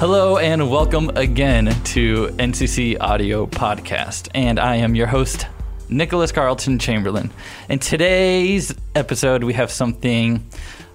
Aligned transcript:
Hello 0.00 0.38
and 0.38 0.70
welcome 0.70 1.10
again 1.14 1.66
to 1.84 2.28
NCC 2.38 2.96
Audio 2.98 3.44
Podcast. 3.46 4.30
And 4.34 4.58
I 4.58 4.76
am 4.76 4.94
your 4.94 5.06
host, 5.06 5.46
Nicholas 5.90 6.32
Carlton 6.32 6.78
Chamberlain. 6.78 7.30
In 7.68 7.80
today's 7.80 8.74
episode, 8.94 9.44
we 9.44 9.52
have 9.52 9.70
something 9.70 10.42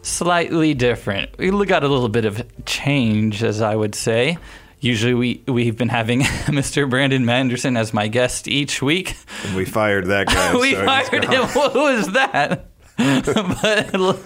slightly 0.02 0.74
different. 0.74 1.38
We 1.38 1.52
got 1.68 1.84
a 1.84 1.88
little 1.88 2.10
bit 2.10 2.26
of 2.26 2.44
change, 2.66 3.44
as 3.44 3.62
I 3.62 3.76
would 3.76 3.94
say. 3.94 4.40
Usually, 4.80 5.14
we, 5.14 5.44
we've 5.48 5.78
been 5.78 5.90
having 5.90 6.22
Mr. 6.48 6.90
Brandon 6.90 7.24
Manderson 7.24 7.78
as 7.78 7.94
my 7.94 8.08
guest 8.08 8.48
each 8.48 8.82
week. 8.82 9.16
And 9.44 9.56
we 9.56 9.66
fired 9.66 10.08
that 10.08 10.26
guy. 10.26 10.56
we 10.60 10.74
so 10.74 10.84
fired 10.84 11.26
him. 11.26 11.44
What 11.50 11.76
was 11.76 12.08
that? 12.14 12.70
but 12.98 13.94
lo, 13.94 14.20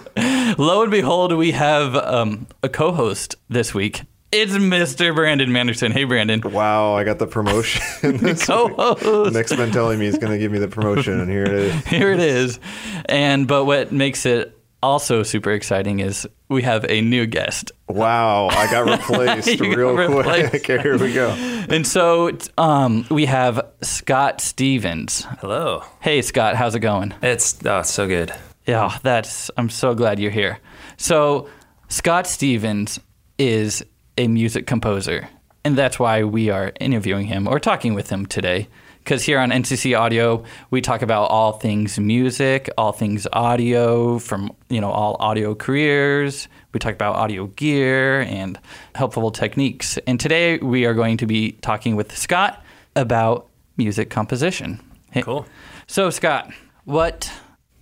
lo 0.56 0.82
and 0.82 0.90
behold, 0.90 1.36
we 1.36 1.50
have 1.50 1.94
um, 1.96 2.46
a 2.62 2.70
co 2.70 2.92
host 2.92 3.36
this 3.50 3.74
week. 3.74 4.04
It's 4.32 4.52
Mr. 4.52 5.12
Brandon 5.12 5.50
Manderson. 5.50 5.90
Hey, 5.90 6.04
Brandon. 6.04 6.40
Wow, 6.40 6.94
I 6.94 7.02
got 7.02 7.18
the 7.18 7.26
promotion. 7.26 7.82
This 8.18 8.46
Co 8.46 8.66
week. 8.68 8.76
host. 8.76 9.34
Nick's 9.34 9.54
been 9.56 9.72
telling 9.72 9.98
me 9.98 10.06
he's 10.06 10.18
going 10.18 10.30
to 10.32 10.38
give 10.38 10.52
me 10.52 10.58
the 10.58 10.68
promotion, 10.68 11.18
and 11.18 11.28
here 11.28 11.42
it 11.44 11.52
is. 11.52 11.74
Here 11.86 12.12
it 12.12 12.20
is. 12.20 12.60
And 13.06 13.48
but 13.48 13.64
what 13.64 13.90
makes 13.90 14.24
it 14.26 14.56
also 14.82 15.24
super 15.24 15.50
exciting 15.50 15.98
is 15.98 16.28
we 16.48 16.62
have 16.62 16.84
a 16.88 17.00
new 17.00 17.26
guest. 17.26 17.72
Wow, 17.88 18.46
I 18.48 18.70
got 18.70 18.88
replaced 18.88 19.48
You 19.48 19.56
got 19.56 19.76
real 19.76 19.94
replaced. 19.96 20.64
quick. 20.64 20.80
here 20.80 20.96
we 20.96 21.12
go. 21.12 21.30
And 21.68 21.84
so 21.84 22.30
um, 22.56 23.06
we 23.10 23.26
have 23.26 23.60
Scott 23.82 24.40
Stevens. 24.40 25.26
Hello. 25.40 25.82
Hey, 26.00 26.22
Scott, 26.22 26.54
how's 26.54 26.76
it 26.76 26.80
going? 26.80 27.12
It's 27.20 27.58
oh, 27.66 27.80
it's 27.80 27.90
so 27.90 28.06
good. 28.06 28.32
Yeah, 28.64 28.96
that's. 29.02 29.50
I'm 29.56 29.70
so 29.70 29.94
glad 29.94 30.20
you're 30.20 30.30
here. 30.30 30.60
So, 30.98 31.48
Scott 31.88 32.26
Stevens 32.28 33.00
is 33.38 33.84
a 34.20 34.28
music 34.28 34.66
composer, 34.66 35.28
and 35.64 35.76
that's 35.78 35.98
why 35.98 36.22
we 36.24 36.50
are 36.50 36.72
interviewing 36.78 37.26
him 37.26 37.48
or 37.48 37.58
talking 37.58 37.94
with 37.94 38.10
him 38.10 38.26
today. 38.26 38.68
Because 38.98 39.22
here 39.22 39.38
on 39.38 39.48
NCC 39.50 39.98
Audio, 39.98 40.44
we 40.70 40.82
talk 40.82 41.00
about 41.00 41.30
all 41.30 41.52
things 41.52 41.98
music, 41.98 42.68
all 42.76 42.92
things 42.92 43.26
audio, 43.32 44.18
from 44.18 44.54
you 44.68 44.78
know 44.78 44.90
all 44.90 45.16
audio 45.20 45.54
careers. 45.54 46.48
We 46.74 46.80
talk 46.80 46.92
about 46.92 47.16
audio 47.16 47.46
gear 47.46 48.20
and 48.20 48.58
helpful 48.94 49.30
techniques. 49.30 49.98
And 50.06 50.20
today 50.20 50.58
we 50.58 50.84
are 50.84 50.92
going 50.94 51.16
to 51.16 51.26
be 51.26 51.52
talking 51.62 51.96
with 51.96 52.14
Scott 52.16 52.62
about 52.94 53.48
music 53.78 54.10
composition. 54.10 54.78
Hey- 55.12 55.22
Cool. 55.22 55.46
So, 55.86 56.10
Scott, 56.10 56.52
what 56.84 57.32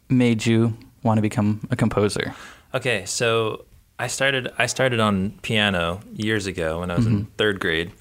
made 0.09 0.47
you 0.47 0.79
want 1.03 1.19
to 1.19 1.23
become 1.23 1.67
a 1.73 1.77
composer? 1.77 2.33
Okay, 2.75 3.05
so 3.07 3.65
I 3.99 4.07
started 4.07 4.49
I 4.59 4.67
started 4.67 5.01
on 5.01 5.33
piano 5.43 6.01
years 6.15 6.47
ago 6.47 6.81
when 6.81 6.91
I 6.91 6.97
was 6.97 7.07
in 7.07 7.13
Mm-hmm. 7.21 7.33
third 7.37 7.59
grade, 7.61 7.93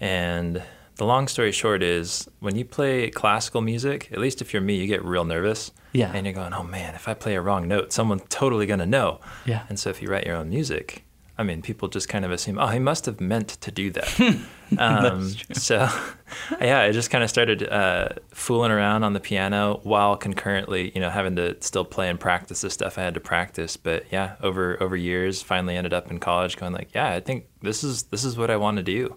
and 0.00 0.62
the 0.96 1.06
long 1.06 1.26
story 1.28 1.52
short 1.52 1.82
is 1.82 2.28
when 2.40 2.54
you 2.56 2.64
play 2.64 3.08
classical 3.10 3.60
music, 3.62 4.08
at 4.12 4.18
least 4.18 4.42
if 4.42 4.52
you're 4.52 4.62
me, 4.62 4.76
you 4.76 4.86
get 4.86 5.04
real 5.04 5.24
nervous. 5.24 5.72
Yeah. 5.92 6.10
And 6.14 6.26
you're 6.26 6.34
going, 6.34 6.54
oh 6.54 6.62
man, 6.62 6.94
if 6.94 7.06
I 7.08 7.14
play 7.14 7.34
a 7.34 7.40
wrong 7.42 7.68
note, 7.68 7.92
someone's 7.92 8.22
totally 8.28 8.66
gonna 8.66 8.86
know. 8.86 9.20
Yeah. 9.44 9.64
And 9.68 9.78
so 9.78 9.90
if 9.90 10.00
you 10.02 10.08
write 10.08 10.26
your 10.26 10.36
own 10.36 10.48
music, 10.50 11.04
I 11.38 11.44
mean, 11.44 11.62
people 11.62 11.88
just 11.88 12.08
kind 12.08 12.24
of 12.24 12.30
assume, 12.30 12.58
oh, 12.58 12.66
he 12.66 12.78
must 12.78 13.06
have 13.06 13.20
meant 13.20 13.48
to 13.48 13.70
do 13.70 13.90
that. 13.92 14.20
um, 14.78 15.28
so, 15.52 15.88
yeah, 16.60 16.80
I 16.80 16.92
just 16.92 17.10
kind 17.10 17.24
of 17.24 17.30
started 17.30 17.66
uh, 17.68 18.10
fooling 18.30 18.70
around 18.70 19.02
on 19.02 19.14
the 19.14 19.20
piano 19.20 19.80
while 19.82 20.16
concurrently, 20.16 20.92
you 20.94 21.00
know, 21.00 21.08
having 21.10 21.36
to 21.36 21.56
still 21.62 21.84
play 21.84 22.08
and 22.10 22.20
practice 22.20 22.60
the 22.60 22.70
stuff 22.70 22.98
I 22.98 23.02
had 23.02 23.14
to 23.14 23.20
practice. 23.20 23.76
But 23.76 24.04
yeah, 24.12 24.36
over 24.42 24.80
over 24.82 24.94
years, 24.94 25.40
finally 25.42 25.76
ended 25.76 25.94
up 25.94 26.10
in 26.10 26.18
college 26.20 26.56
going 26.58 26.72
like, 26.74 26.90
yeah, 26.94 27.10
I 27.10 27.20
think 27.20 27.46
this 27.62 27.82
is 27.82 28.04
this 28.04 28.24
is 28.24 28.36
what 28.36 28.50
I 28.50 28.56
want 28.56 28.76
to 28.76 28.82
do. 28.82 29.16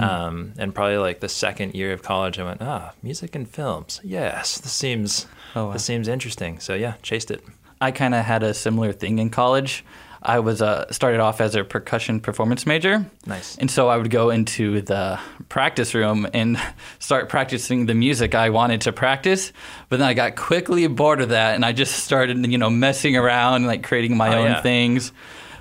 Um, 0.00 0.52
and 0.58 0.74
probably 0.74 0.98
like 0.98 1.20
the 1.20 1.28
second 1.28 1.74
year 1.76 1.92
of 1.92 2.02
college, 2.02 2.40
I 2.40 2.44
went, 2.44 2.60
ah, 2.60 2.92
music 3.04 3.36
and 3.36 3.48
films. 3.48 4.00
Yes, 4.02 4.58
this 4.58 4.72
seems 4.72 5.26
Oh, 5.54 5.66
wow. 5.66 5.72
this 5.72 5.84
seems 5.84 6.08
interesting. 6.08 6.58
So 6.58 6.74
yeah, 6.74 6.94
chased 7.02 7.30
it. 7.30 7.42
I 7.80 7.92
kind 7.92 8.14
of 8.14 8.24
had 8.24 8.42
a 8.42 8.52
similar 8.52 8.92
thing 8.92 9.18
in 9.20 9.30
college. 9.30 9.84
I 10.28 10.40
was 10.40 10.60
uh, 10.60 10.90
started 10.92 11.20
off 11.20 11.40
as 11.40 11.54
a 11.54 11.62
percussion 11.62 12.18
performance 12.20 12.66
major. 12.66 13.06
Nice. 13.26 13.56
And 13.58 13.70
so 13.70 13.88
I 13.88 13.96
would 13.96 14.10
go 14.10 14.30
into 14.30 14.80
the 14.82 15.20
practice 15.48 15.94
room 15.94 16.26
and 16.34 16.58
start 16.98 17.28
practicing 17.28 17.86
the 17.86 17.94
music 17.94 18.34
I 18.34 18.50
wanted 18.50 18.80
to 18.82 18.92
practice. 18.92 19.52
But 19.88 20.00
then 20.00 20.08
I 20.08 20.14
got 20.14 20.34
quickly 20.34 20.84
bored 20.88 21.20
of 21.20 21.28
that 21.28 21.54
and 21.54 21.64
I 21.64 21.70
just 21.72 22.02
started, 22.04 22.44
you 22.50 22.58
know, 22.58 22.70
messing 22.70 23.16
around, 23.16 23.66
like 23.66 23.84
creating 23.84 24.16
my 24.16 24.34
Oh, 24.34 24.40
own 24.40 24.46
yeah. 24.50 24.60
things. 24.62 25.12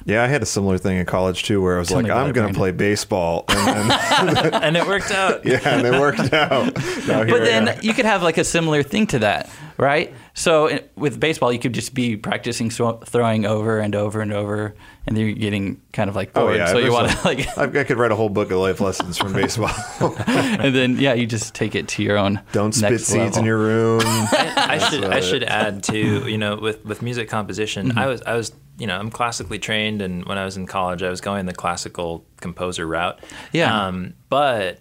Yeah, 0.08 0.24
I 0.24 0.28
had 0.28 0.44
a 0.44 0.46
similar 0.46 0.78
thing 0.78 0.98
in 0.98 1.06
college 1.08 1.44
too, 1.44 1.62
where 1.64 1.78
I 1.78 1.80
was 1.80 1.88
Tell 1.88 2.02
like, 2.02 2.12
I'm 2.12 2.32
going 2.32 2.48
to 2.48 2.54
play 2.54 2.72
baseball, 2.72 3.44
and 3.50 3.90
then 3.90 4.54
and 4.64 4.78
it 4.78 4.86
worked 4.86 5.10
out. 5.12 5.44
yeah, 5.46 5.60
and 5.64 5.86
it 5.86 6.00
worked 6.00 6.32
out. 6.32 6.76
Now 7.08 7.24
here 7.24 7.28
But 7.28 7.44
then 7.46 7.80
you 7.82 7.94
could 7.94 8.06
have 8.06 8.22
like 8.22 8.38
a 8.38 8.44
similar 8.44 8.84
thing 8.84 9.08
to 9.08 9.20
that, 9.20 9.50
right? 9.78 10.14
So 10.36 10.70
i- 10.70 10.84
with 10.96 11.20
baseball, 11.20 11.52
you 11.52 11.58
could 11.60 11.74
just 11.74 11.94
be 11.96 12.18
practicing 12.18 12.70
throw- 12.70 12.98
throwing 13.00 13.46
over 13.48 13.80
and 13.80 13.96
over 13.96 14.22
and 14.22 14.32
over, 14.32 14.76
and 15.08 15.16
then 15.16 15.26
you're 15.26 15.36
getting 15.36 15.82
kind 15.94 16.10
of 16.10 16.16
like 16.16 16.32
oh 16.36 16.52
yeah, 16.52 16.68
so 16.68 16.78
you 16.78 16.92
want 16.92 17.12
to 17.12 17.18
like, 17.26 17.58
I, 17.58 17.82
I 17.82 17.84
could 17.84 17.98
write 17.98 18.12
a 18.12 18.16
whole 18.16 18.30
book 18.30 18.52
of 18.52 18.58
life 18.58 18.82
lessons 18.82 19.18
from 19.18 19.34
baseball. 19.34 19.70
and 20.28 20.74
then 20.74 20.98
yeah, 20.98 21.14
you 21.14 21.28
just 21.28 21.54
take 21.54 21.76
it 21.76 21.88
to 21.90 22.04
your 22.04 22.18
own. 22.18 22.42
Don't 22.52 22.74
spit 22.74 23.02
seeds 23.02 23.18
level. 23.18 23.40
in 23.40 23.46
your 23.46 23.58
room. 23.58 24.02
I 24.06 24.78
should 24.90 25.06
I 25.06 25.20
should 25.20 25.44
add 25.44 25.84
too, 25.84 26.28
you 26.30 26.38
know, 26.38 26.56
with 26.56 26.84
with 26.86 27.02
music 27.02 27.30
composition, 27.30 27.98
I 27.98 28.08
was 28.08 28.22
I 28.24 28.36
was 28.36 28.52
you 28.78 28.88
know 28.88 28.98
I'm 28.98 29.12
classically 29.12 29.60
trained, 29.60 30.02
and 30.02 30.26
when 30.26 30.38
I 30.38 30.46
was 30.46 30.58
in 30.58 30.66
college, 30.66 31.04
I 31.04 31.10
was 31.10 31.22
going 31.22 31.46
the 31.46 31.54
classical 31.54 32.26
composer 32.42 32.88
route. 32.88 33.20
Yeah. 33.52 33.88
Um, 33.88 34.16
but 34.30 34.80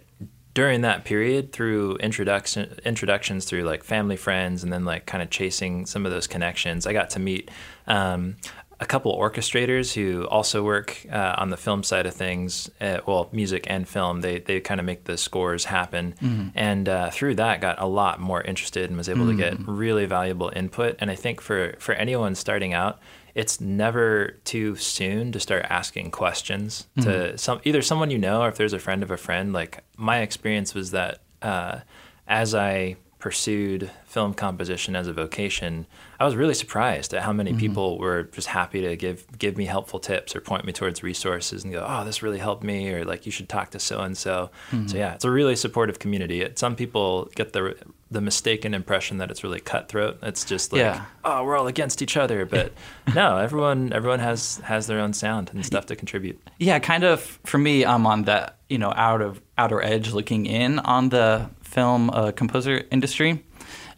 during 0.54 0.82
that 0.82 1.04
period, 1.04 1.52
through 1.52 1.96
introduction 1.96 2.78
introductions 2.84 3.44
through 3.44 3.64
like 3.64 3.82
family 3.82 4.16
friends, 4.16 4.62
and 4.62 4.72
then 4.72 4.84
like 4.84 5.04
kind 5.04 5.22
of 5.22 5.28
chasing 5.28 5.84
some 5.84 6.06
of 6.06 6.12
those 6.12 6.26
connections, 6.26 6.86
I 6.86 6.92
got 6.92 7.10
to 7.10 7.20
meet. 7.20 7.50
Um, 7.86 8.36
a 8.80 8.86
couple 8.86 9.16
orchestrators 9.16 9.94
who 9.94 10.26
also 10.26 10.62
work 10.62 11.06
uh, 11.10 11.34
on 11.38 11.50
the 11.50 11.56
film 11.56 11.82
side 11.82 12.06
of 12.06 12.14
things, 12.14 12.70
uh, 12.80 12.98
well, 13.06 13.28
music 13.32 13.66
and 13.68 13.86
film. 13.88 14.20
They 14.20 14.40
they 14.40 14.60
kind 14.60 14.80
of 14.80 14.86
make 14.86 15.04
the 15.04 15.16
scores 15.16 15.64
happen, 15.66 16.14
and 16.54 16.88
uh, 16.88 17.10
through 17.10 17.36
that, 17.36 17.60
got 17.60 17.80
a 17.80 17.86
lot 17.86 18.20
more 18.20 18.42
interested 18.42 18.90
and 18.90 18.96
was 18.96 19.08
able 19.08 19.26
to 19.26 19.34
get 19.36 19.54
really 19.66 20.06
valuable 20.06 20.50
input. 20.54 20.96
And 20.98 21.10
I 21.10 21.14
think 21.14 21.40
for 21.40 21.74
for 21.78 21.94
anyone 21.94 22.34
starting 22.34 22.74
out, 22.74 22.98
it's 23.34 23.60
never 23.60 24.40
too 24.44 24.76
soon 24.76 25.32
to 25.32 25.40
start 25.40 25.66
asking 25.70 26.10
questions 26.10 26.86
to 27.00 27.38
some 27.38 27.60
either 27.64 27.82
someone 27.82 28.10
you 28.10 28.18
know 28.18 28.42
or 28.42 28.48
if 28.48 28.56
there's 28.56 28.72
a 28.72 28.78
friend 28.78 29.02
of 29.02 29.10
a 29.10 29.16
friend. 29.16 29.52
Like 29.52 29.84
my 29.96 30.18
experience 30.20 30.74
was 30.74 30.90
that 30.90 31.20
uh, 31.42 31.80
as 32.26 32.54
I 32.54 32.96
pursued 33.24 33.90
film 34.04 34.34
composition 34.34 34.94
as 34.94 35.06
a 35.06 35.12
vocation, 35.14 35.86
I 36.20 36.26
was 36.26 36.36
really 36.36 36.52
surprised 36.52 37.14
at 37.14 37.22
how 37.22 37.32
many 37.32 37.52
mm-hmm. 37.52 37.58
people 37.58 37.98
were 37.98 38.24
just 38.24 38.48
happy 38.48 38.82
to 38.82 38.96
give 38.96 39.26
give 39.38 39.56
me 39.56 39.64
helpful 39.64 39.98
tips 39.98 40.36
or 40.36 40.42
point 40.42 40.66
me 40.66 40.74
towards 40.74 41.02
resources 41.02 41.64
and 41.64 41.72
go, 41.72 41.82
"Oh, 41.88 42.04
this 42.04 42.22
really 42.22 42.38
helped 42.38 42.62
me," 42.62 42.92
or 42.92 43.06
like, 43.06 43.24
"You 43.24 43.32
should 43.32 43.48
talk 43.48 43.70
to 43.70 43.78
so 43.78 44.00
and 44.00 44.14
so." 44.14 44.50
So 44.88 44.98
yeah, 44.98 45.14
it's 45.14 45.24
a 45.24 45.30
really 45.30 45.56
supportive 45.56 45.98
community. 45.98 46.42
It, 46.42 46.58
some 46.58 46.76
people 46.76 47.30
get 47.34 47.54
the 47.54 47.74
the 48.10 48.20
mistaken 48.20 48.74
impression 48.74 49.16
that 49.16 49.30
it's 49.30 49.42
really 49.42 49.58
cutthroat. 49.58 50.18
It's 50.22 50.44
just 50.44 50.74
like, 50.74 50.80
Yeah. 50.80 51.06
"Oh, 51.24 51.42
we're 51.44 51.56
all 51.56 51.66
against 51.66 52.02
each 52.02 52.18
other," 52.18 52.44
but 52.56 52.74
no, 53.14 53.38
everyone 53.38 53.90
everyone 53.94 54.20
has 54.20 54.58
has 54.64 54.86
their 54.86 55.00
own 55.00 55.14
sound 55.14 55.50
and 55.54 55.64
stuff 55.64 55.86
to 55.86 55.96
contribute. 55.96 56.38
Yeah, 56.58 56.78
kind 56.78 57.04
of. 57.04 57.22
For 57.44 57.56
me, 57.56 57.86
I'm 57.86 58.06
on 58.06 58.24
that 58.24 58.58
you 58.68 58.76
know 58.76 58.92
out 58.94 59.22
of 59.22 59.40
outer 59.56 59.80
edge, 59.82 60.12
looking 60.12 60.44
in 60.44 60.78
on 60.80 61.08
the 61.08 61.48
film 61.74 62.08
uh, 62.10 62.32
composer 62.32 62.84
industry. 62.90 63.44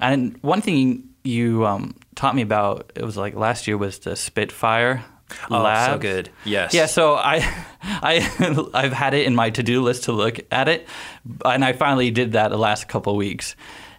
And 0.00 0.36
one 0.42 0.60
thing 0.62 1.10
you 1.24 1.66
um, 1.66 1.94
taught 2.14 2.34
me 2.34 2.42
about 2.42 2.92
it 2.94 3.04
was 3.04 3.16
like 3.16 3.34
last 3.34 3.66
year 3.68 3.76
was 3.78 3.98
the 4.00 4.16
Spitfire 4.16 5.04
Oh, 5.50 5.60
lab. 5.60 5.90
so 5.94 5.98
good. 5.98 6.30
Yes. 6.44 6.72
Yeah, 6.72 6.86
so 6.86 7.14
I, 7.14 7.36
I, 7.82 8.68
I've 8.74 8.92
had 8.92 9.12
it 9.12 9.26
in 9.26 9.34
my 9.34 9.50
to-do 9.50 9.82
list 9.82 10.04
to 10.04 10.12
look 10.12 10.38
at 10.52 10.68
it, 10.68 10.86
and 11.44 11.64
I 11.64 11.72
finally 11.72 12.10
did 12.12 12.32
that 12.32 12.48
the 12.50 12.56
last 12.58 12.86
couple 12.86 13.12
of 13.12 13.16
weeks, 13.16 13.56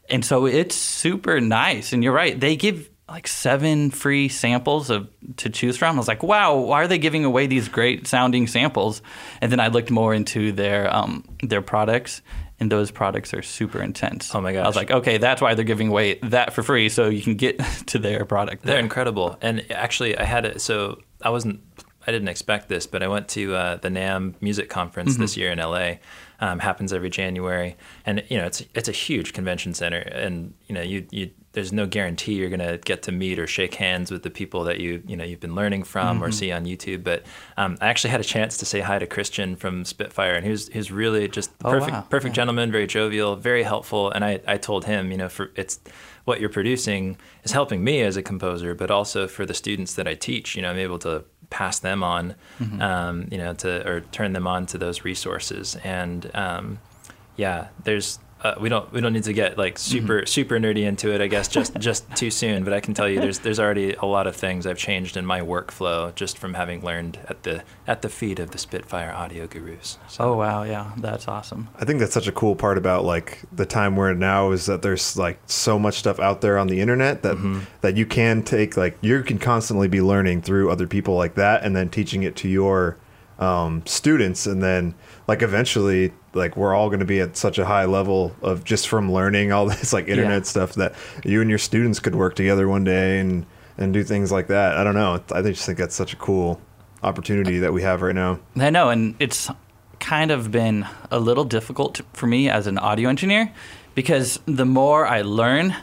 and 0.10 0.24
so 0.24 0.46
it's 0.46 0.74
super 0.76 1.42
nice. 1.42 1.92
And 1.92 2.02
you're 2.02 2.14
right; 2.14 2.40
they 2.40 2.56
give 2.56 2.90
like 3.10 3.28
seven 3.28 3.92
free 3.92 4.30
samples 4.30 4.90
of 4.90 5.10
to 5.38 5.50
choose 5.50 5.76
from. 5.78 5.96
I 5.96 6.00
was 6.00 6.08
like, 6.08 6.24
wow, 6.24 6.56
why 6.56 6.84
are 6.84 6.88
they 6.88 6.98
giving 6.98 7.26
away 7.26 7.46
these 7.48 7.68
great 7.68 8.08
sounding 8.08 8.48
samples? 8.48 9.02
And 9.42 9.52
then 9.52 9.60
I 9.60 9.68
looked 9.68 9.92
more 9.92 10.14
into 10.14 10.54
their 10.54 10.94
um, 10.96 11.26
their 11.44 11.62
products, 11.62 12.22
and 12.60 12.72
those 12.72 12.92
products 12.92 13.34
are 13.34 13.42
super 13.42 13.82
intense. 13.82 14.34
Oh 14.34 14.42
my 14.42 14.54
gosh. 14.54 14.64
I 14.64 14.68
was 14.68 14.76
like, 14.76 14.92
okay, 14.92 15.18
that's 15.18 15.42
why 15.42 15.54
they're 15.54 15.66
giving 15.66 15.90
away 15.90 16.16
that 16.24 16.54
for 16.54 16.64
free, 16.64 16.90
so 16.90 17.08
you 17.10 17.22
can 17.22 17.36
get 17.36 17.60
to 17.88 18.00
their 18.00 18.26
product. 18.26 18.64
They're 18.64 18.80
incredible. 18.80 19.38
And 19.42 19.66
actually, 19.72 20.18
I 20.18 20.24
had 20.24 20.46
it. 20.46 20.62
So 20.62 21.00
I 21.22 21.30
wasn't. 21.30 21.62
I 22.06 22.12
didn't 22.12 22.30
expect 22.30 22.70
this, 22.70 22.88
but 22.88 23.04
I 23.04 23.10
went 23.10 23.28
to 23.30 23.54
uh, 23.54 23.76
the 23.76 23.90
NAMM 23.90 24.42
Music 24.42 24.70
Conference 24.70 25.18
this 25.18 25.36
year 25.36 25.52
in 25.52 25.60
LA. 25.60 25.96
Um, 26.40 26.60
happens 26.60 26.94
every 26.94 27.10
January, 27.10 27.76
and 28.06 28.24
you 28.30 28.38
know 28.38 28.46
it's 28.46 28.64
it's 28.74 28.88
a 28.88 28.94
huge 28.94 29.34
convention 29.34 29.74
center, 29.74 29.98
and 29.98 30.54
you 30.68 30.76
know 30.76 30.82
you 30.82 31.06
you 31.12 31.32
there's 31.58 31.74
no 31.74 31.88
guarantee 31.88 32.34
you're 32.34 32.50
going 32.50 32.60
to 32.60 32.78
get 32.86 33.02
to 33.02 33.12
meet 33.12 33.40
or 33.40 33.48
shake 33.48 33.74
hands 33.74 34.12
with 34.12 34.22
the 34.22 34.30
people 34.30 34.64
that 34.66 34.80
you 34.80 35.02
you 35.08 35.18
know 35.18 35.24
you've 35.24 35.40
been 35.40 35.56
learning 35.56 35.84
from 35.84 36.24
or 36.24 36.32
see 36.32 36.52
on 36.52 36.66
YouTube. 36.66 37.04
But 37.04 37.24
um, 37.58 37.80
I 37.82 37.88
actually 37.88 38.12
had 38.12 38.20
a 38.22 38.24
chance 38.24 38.58
to 38.58 38.66
say 38.66 38.80
hi 38.82 39.00
to 39.00 39.08
Christian 39.08 39.56
from 39.56 39.84
Spitfire, 39.84 40.36
and 40.36 40.46
he 40.46 40.52
was 40.52 40.68
he 40.68 40.78
was 40.78 40.92
really 40.92 41.28
just 41.28 41.50
Oh, 41.66 41.72
perfect 41.72 41.94
wow. 41.94 42.02
perfect 42.10 42.36
gentleman, 42.36 42.72
very 42.72 42.86
jovial, 42.86 43.36
very 43.36 43.64
helpful. 43.64 44.12
And 44.12 44.24
I 44.24 44.40
I 44.48 44.58
told 44.58 44.86
him, 44.86 45.12
you 45.12 45.18
know, 45.18 45.30
for 45.30 45.50
it's 45.56 45.80
what 46.26 46.40
you're 46.40 46.50
producing 46.60 47.18
is 47.44 47.52
helping 47.54 47.84
me 47.84 48.02
as 48.02 48.18
a 48.18 48.22
composer, 48.22 48.76
but 48.76 48.92
also 48.92 49.28
for 49.28 49.46
the 49.46 49.54
students 49.56 49.96
that 49.96 50.08
I 50.08 50.14
teach. 50.14 50.56
You 50.56 50.62
know, 50.62 50.70
I'm 50.70 50.78
able 50.78 51.00
to 51.00 51.24
pass 51.50 51.80
them 51.80 52.04
on, 52.04 52.36
um, 52.80 53.28
you 53.32 53.38
know, 53.40 53.54
to 53.56 53.88
or 53.90 54.02
turn 54.12 54.34
them 54.34 54.46
on 54.46 54.66
to 54.68 54.78
those 54.78 55.04
resources. 55.06 55.76
And 55.84 56.30
um, 56.36 56.78
yeah, 57.38 57.70
there's 57.84 58.20
uh, 58.42 58.54
we 58.60 58.70
don't 58.70 58.92
we 58.92 59.02
don't 59.02 59.14
need 59.14 59.24
to 59.24 59.34
get 59.34 59.58
like 59.58 59.80
super 59.80 60.26
super 60.26 60.60
nerdy 60.60 60.84
into 60.84 61.14
it. 61.14 61.22
I 61.22 61.28
guess 61.28 61.48
just 61.48 61.76
just 61.80 62.10
too 62.16 62.30
soon. 62.30 62.64
But 62.64 62.74
I 62.74 62.80
can 62.80 62.94
tell 62.94 63.10
you, 63.10 63.20
there's 63.20 63.40
there's 63.40 63.60
already 63.60 63.94
a 63.94 64.06
lot 64.06 64.28
of 64.28 64.36
things 64.36 64.68
I've 64.68 64.78
changed 64.78 65.18
in 65.18 65.26
my 65.26 65.42
workflow 65.42 66.14
just 66.14 66.38
from 66.38 66.54
having 66.54 66.84
learned 66.84 67.20
at 67.28 67.44
the 67.44 67.64
at 67.88 68.02
the 68.04 68.10
feet 68.10 68.40
of 68.40 68.52
the 68.52 68.58
Spitfire 68.58 69.12
audio 69.12 69.48
gurus. 69.48 69.98
So, 70.08 70.24
Oh 70.24 70.38
wow, 70.38 70.64
yeah, 70.64 70.92
that's 70.98 71.28
awesome. 71.28 71.70
I 71.80 71.86
think 71.86 72.00
that's 72.00 72.14
such 72.14 72.28
a 72.28 72.32
cool 72.32 72.56
part 72.56 72.78
about 72.78 73.06
like 73.06 73.40
the 73.52 73.66
time 73.66 73.96
we're 73.96 74.12
in 74.12 74.20
now 74.20 74.52
is 74.52 74.68
that 74.68 74.82
there's 74.82 75.18
like 75.18 75.40
so 75.48 75.80
much 75.80 75.96
stuff 75.96 76.20
out 76.20 76.42
there 76.42 76.58
on 76.58 76.68
the 76.68 76.80
internet 76.80 77.24
that 77.24 77.38
that 77.82 77.98
you 77.98 78.06
can 78.06 78.44
take 78.44 78.78
like 78.78 78.98
you 79.02 79.24
can 79.24 79.40
constantly 79.40 79.88
be 79.88 80.02
learning 80.02 80.42
through 80.42 80.70
other 80.70 80.86
people 80.86 81.16
like 81.16 81.36
that 81.36 81.64
and 81.64 81.76
then 81.76 81.90
teaching 81.90 82.24
it 82.24 82.36
to 82.36 82.48
your 82.48 82.98
um, 83.40 83.86
students 83.86 84.48
and 84.48 84.62
then 84.62 84.94
like 85.28 85.42
eventually 85.42 86.14
like 86.34 86.56
we're 86.56 86.74
all 86.74 86.88
going 86.90 87.00
to 87.00 87.06
be 87.06 87.20
at 87.20 87.36
such 87.38 87.58
a 87.60 87.66
high 87.66 87.86
level 87.86 88.34
of 88.42 88.64
just 88.64 88.88
from 88.88 89.12
learning 89.12 89.52
all 89.52 89.66
this 89.70 89.94
like 89.94 90.08
internet 90.08 90.42
Yeah. 90.44 90.50
stuff 90.50 90.74
that 90.76 90.94
you 91.24 91.42
and 91.42 91.50
your 91.50 91.60
students 91.60 92.00
could 92.00 92.16
work 92.16 92.36
together 92.36 92.68
one 92.68 92.84
day 92.84 93.20
and 93.20 93.46
and 93.78 93.94
do 93.94 94.04
things 94.04 94.32
like 94.32 94.48
that. 94.48 94.76
I 94.76 94.84
don't 94.84 94.96
know. 94.96 95.22
I 95.32 95.42
just 95.44 95.66
think 95.66 95.78
that's 95.78 95.94
such 95.96 96.12
a 96.14 96.16
cool 96.16 96.60
opportunity 97.04 97.60
that 97.60 97.74
we 97.74 97.84
have 97.84 98.02
right 98.02 98.16
now. 98.16 98.40
I 98.56 98.72
know, 98.72 98.90
and 98.90 99.14
it's 99.20 99.52
kind 100.00 100.32
of 100.32 100.50
been 100.52 100.88
a 101.12 101.20
little 101.20 101.44
difficult 101.44 102.02
for 102.14 102.26
me 102.26 102.50
as 102.50 102.66
an 102.66 102.80
audio 102.80 103.08
engineer 103.10 103.52
because 103.94 104.40
the 104.48 104.66
more 104.66 105.06
I 105.08 105.22
learn, 105.22 105.76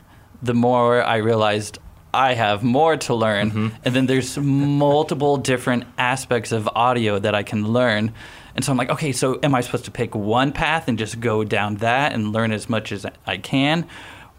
the 0.42 0.54
more 0.54 1.04
I 1.04 1.16
realized 1.16 1.78
I 2.12 2.34
have 2.34 2.62
more 2.64 2.96
to 2.96 3.14
learn. 3.14 3.50
Mm-hmm. 3.50 3.68
And 3.84 3.94
then 3.94 4.06
there's 4.06 4.38
multiple 4.38 5.36
different 5.36 5.84
aspects 5.98 6.52
of 6.52 6.68
audio 6.74 7.18
that 7.20 7.34
I 7.34 7.42
can 7.44 7.66
learn. 7.72 8.12
And 8.54 8.64
so 8.64 8.70
I'm 8.70 8.78
like, 8.78 8.90
okay, 8.90 9.12
so 9.12 9.38
am 9.42 9.54
I 9.54 9.60
supposed 9.60 9.84
to 9.86 9.90
pick 9.90 10.14
one 10.14 10.52
path 10.52 10.88
and 10.88 10.98
just 10.98 11.20
go 11.20 11.44
down 11.44 11.76
that 11.76 12.12
and 12.12 12.32
learn 12.32 12.52
as 12.52 12.68
much 12.68 12.92
as 12.92 13.04
I 13.26 13.38
can? 13.38 13.86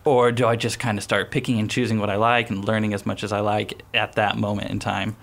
Or 0.06 0.32
do 0.32 0.46
I 0.46 0.56
just 0.56 0.80
kind 0.80 0.98
of 0.98 1.04
start 1.04 1.32
picking 1.32 1.60
and 1.60 1.70
choosing 1.70 2.00
what 2.00 2.10
I 2.10 2.16
like 2.16 2.50
and 2.50 2.64
learning 2.64 2.94
as 2.94 3.06
much 3.06 3.24
as 3.24 3.34
I 3.34 3.40
like 3.40 3.84
at 3.94 4.14
that 4.14 4.38
moment 4.38 4.72
in 4.72 4.80
time? 4.80 5.18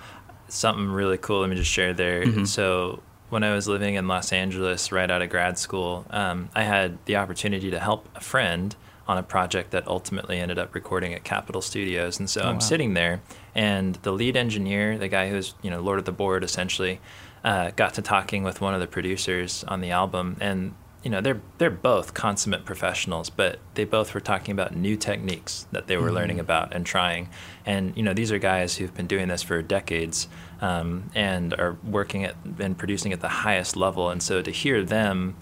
something 0.53 0.89
really 0.89 1.19
cool. 1.19 1.41
Let 1.41 1.51
me 1.51 1.57
just 1.57 1.71
share 1.71 1.93
there. 1.93 2.25
So 2.45 3.03
when 3.31 3.43
I 3.43 3.55
was 3.55 3.67
living 3.67 3.95
in 3.95 4.07
Los 4.09 4.33
Angeles 4.33 4.93
right 4.93 5.11
out 5.11 5.23
of 5.23 5.31
grad 5.31 5.59
school, 5.59 6.05
um, 6.11 6.51
I 6.55 6.65
had 6.65 6.99
the 7.07 7.17
opportunity 7.17 7.71
to 7.71 7.81
help 7.81 8.09
a 8.15 8.21
friend 8.21 8.77
on 9.09 9.19
a 9.19 9.23
project 9.23 9.73
that 9.73 9.87
ultimately 9.89 10.39
ended 10.39 10.59
up 10.59 10.75
recording 10.75 11.15
at 11.15 11.25
Capitol 11.25 11.61
Studios. 11.61 12.19
And 12.19 12.29
so 12.29 12.43
I'm 12.43 12.55
wow. 12.55 12.61
sitting 12.61 12.95
there, 12.95 13.21
and 13.55 13.97
the 14.03 14.13
lead 14.13 14.37
engineer, 14.37 14.99
the 14.99 15.09
guy 15.09 15.29
who's 15.29 15.55
you 15.63 15.71
know 15.71 15.81
lord 15.81 15.99
of 15.99 16.05
the 16.05 16.13
board 16.13 16.45
essentially, 16.45 17.01
uh, 17.45 17.71
got 17.77 17.95
to 17.95 18.03
talking 18.03 18.43
with 18.45 18.61
one 18.61 18.75
of 18.75 18.81
the 18.81 18.87
producers 18.87 19.65
on 19.69 19.81
the 19.81 19.91
album, 19.91 20.37
and 20.41 20.75
you 21.03 21.11
know 21.11 21.21
they're 21.21 21.41
they're 21.59 21.71
both 21.71 22.15
consummate 22.15 22.65
professionals, 22.65 23.29
but 23.31 23.59
they 23.75 23.85
both 23.85 24.15
were 24.15 24.21
talking 24.21 24.53
about 24.53 24.77
new 24.77 24.97
techniques 24.97 25.67
that 25.73 25.87
they 25.89 25.97
were 25.97 26.13
learning 26.13 26.39
about 26.39 26.73
and 26.75 26.87
trying. 26.87 27.29
And 27.67 27.97
you 27.97 28.03
know 28.05 28.15
these 28.15 28.31
are 28.31 28.39
guys 28.39 28.77
who've 28.77 28.95
been 28.95 29.09
doing 29.09 29.29
this 29.29 29.43
for 29.43 29.61
decades 29.63 30.29
um, 30.61 31.11
and 31.15 31.53
are 31.55 31.77
working 31.85 32.25
at 32.25 32.37
and 32.61 32.79
producing 32.79 33.13
at 33.13 33.21
the 33.21 33.29
highest 33.29 33.77
level. 33.77 34.11
And 34.11 34.23
so 34.23 34.43
to 34.43 34.51
hear 34.51 34.85
them 34.85 35.37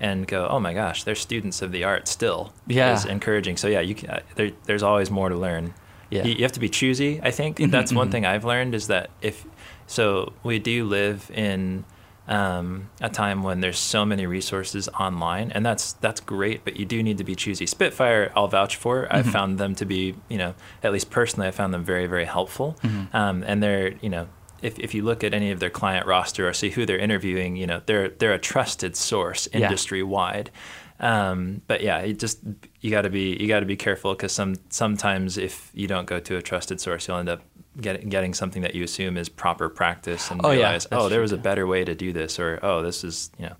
and 0.00 0.26
go, 0.28 0.46
oh 0.48 0.60
my 0.60 0.74
gosh, 0.74 1.02
they're 1.04 1.16
students 1.16 1.60
of 1.60 1.72
the 1.72 1.82
art 1.84 2.06
still, 2.06 2.52
Yeah. 2.68 2.94
is 2.94 3.04
encouraging. 3.04 3.56
So 3.56 3.66
yeah, 3.66 3.80
you 3.80 3.96
can, 3.96 4.10
uh, 4.10 4.20
there, 4.36 4.52
there's 4.64 4.84
always 4.84 5.10
more 5.10 5.28
to 5.28 5.34
learn. 5.34 5.74
Yeah. 6.08 6.22
You, 6.24 6.34
you 6.34 6.42
have 6.42 6.52
to 6.52 6.60
be 6.60 6.68
choosy. 6.68 7.20
I 7.20 7.32
think 7.32 7.56
Mhm, 7.58 7.72
that's 7.72 7.92
one 7.92 8.06
mhm. 8.08 8.12
thing 8.12 8.24
I've 8.24 8.44
learned 8.44 8.76
is 8.76 8.86
that 8.86 9.10
if 9.22 9.44
so, 9.88 10.32
we 10.44 10.60
do 10.60 10.84
live 10.84 11.30
in 11.34 11.84
um, 12.28 12.90
a 13.00 13.08
time 13.08 13.42
when 13.42 13.60
there's 13.60 13.78
so 13.78 14.04
many 14.04 14.26
resources 14.26 14.88
online, 14.90 15.50
and 15.50 15.64
that's 15.66 15.94
that's 15.94 16.20
great. 16.20 16.62
But 16.64 16.76
you 16.76 16.84
do 16.84 17.02
need 17.02 17.18
to 17.18 17.24
be 17.24 17.34
choosy. 17.34 17.66
Spitfire, 17.66 18.30
I'll 18.36 18.48
vouch 18.48 18.76
for. 18.76 19.08
I've 19.10 19.26
found 19.26 19.58
them 19.58 19.74
to 19.76 19.86
be, 19.86 20.14
you 20.28 20.38
know, 20.38 20.54
at 20.82 20.92
least 20.92 21.10
personally, 21.10 21.48
I 21.48 21.50
found 21.52 21.72
them 21.74 21.84
very 21.84 22.06
very 22.06 22.26
helpful. 22.26 22.76
Um, 23.12 23.42
and 23.44 23.62
they're, 23.62 23.94
you 24.00 24.10
know. 24.10 24.28
If, 24.60 24.76
if 24.80 24.92
you 24.92 25.02
look 25.04 25.22
at 25.22 25.34
any 25.34 25.52
of 25.52 25.60
their 25.60 25.70
client 25.70 26.04
roster 26.04 26.48
or 26.48 26.52
see 26.52 26.70
who 26.70 26.84
they're 26.84 26.98
interviewing, 26.98 27.54
you 27.54 27.64
know 27.64 27.80
they're 27.86 28.08
they're 28.08 28.34
a 28.34 28.40
trusted 28.40 28.96
source 28.96 29.46
industry 29.52 30.02
wide. 30.02 30.50
Um, 30.98 31.62
but 31.68 31.80
yeah, 31.80 32.02
you 32.02 32.12
just 32.12 32.40
you 32.80 32.90
got 32.90 33.02
to 33.02 33.10
be 33.10 33.36
you 33.38 33.46
got 33.46 33.60
to 33.60 33.66
be 33.66 33.76
careful 33.76 34.14
because 34.14 34.32
some 34.32 34.56
sometimes 34.68 35.38
if 35.38 35.70
you 35.74 35.86
don't 35.86 36.06
go 36.06 36.18
to 36.18 36.36
a 36.36 36.42
trusted 36.42 36.80
source, 36.80 37.06
you'll 37.06 37.18
end 37.18 37.28
up 37.28 37.42
getting 37.80 38.08
getting 38.08 38.34
something 38.34 38.62
that 38.62 38.74
you 38.74 38.84
assume 38.84 39.16
is 39.16 39.28
proper 39.28 39.68
practice 39.68 40.30
and 40.30 40.40
Oh, 40.44 40.50
yeah, 40.50 40.56
realize 40.56 40.86
that's 40.86 41.02
oh 41.02 41.08
there 41.08 41.18
true, 41.18 41.22
was 41.22 41.32
a 41.32 41.36
better 41.38 41.66
way 41.66 41.84
to 41.84 41.94
do 41.94 42.12
this 42.12 42.38
or 42.38 42.58
oh 42.62 42.82
this 42.82 43.04
is 43.04 43.30
you 43.38 43.46
know 43.46 43.56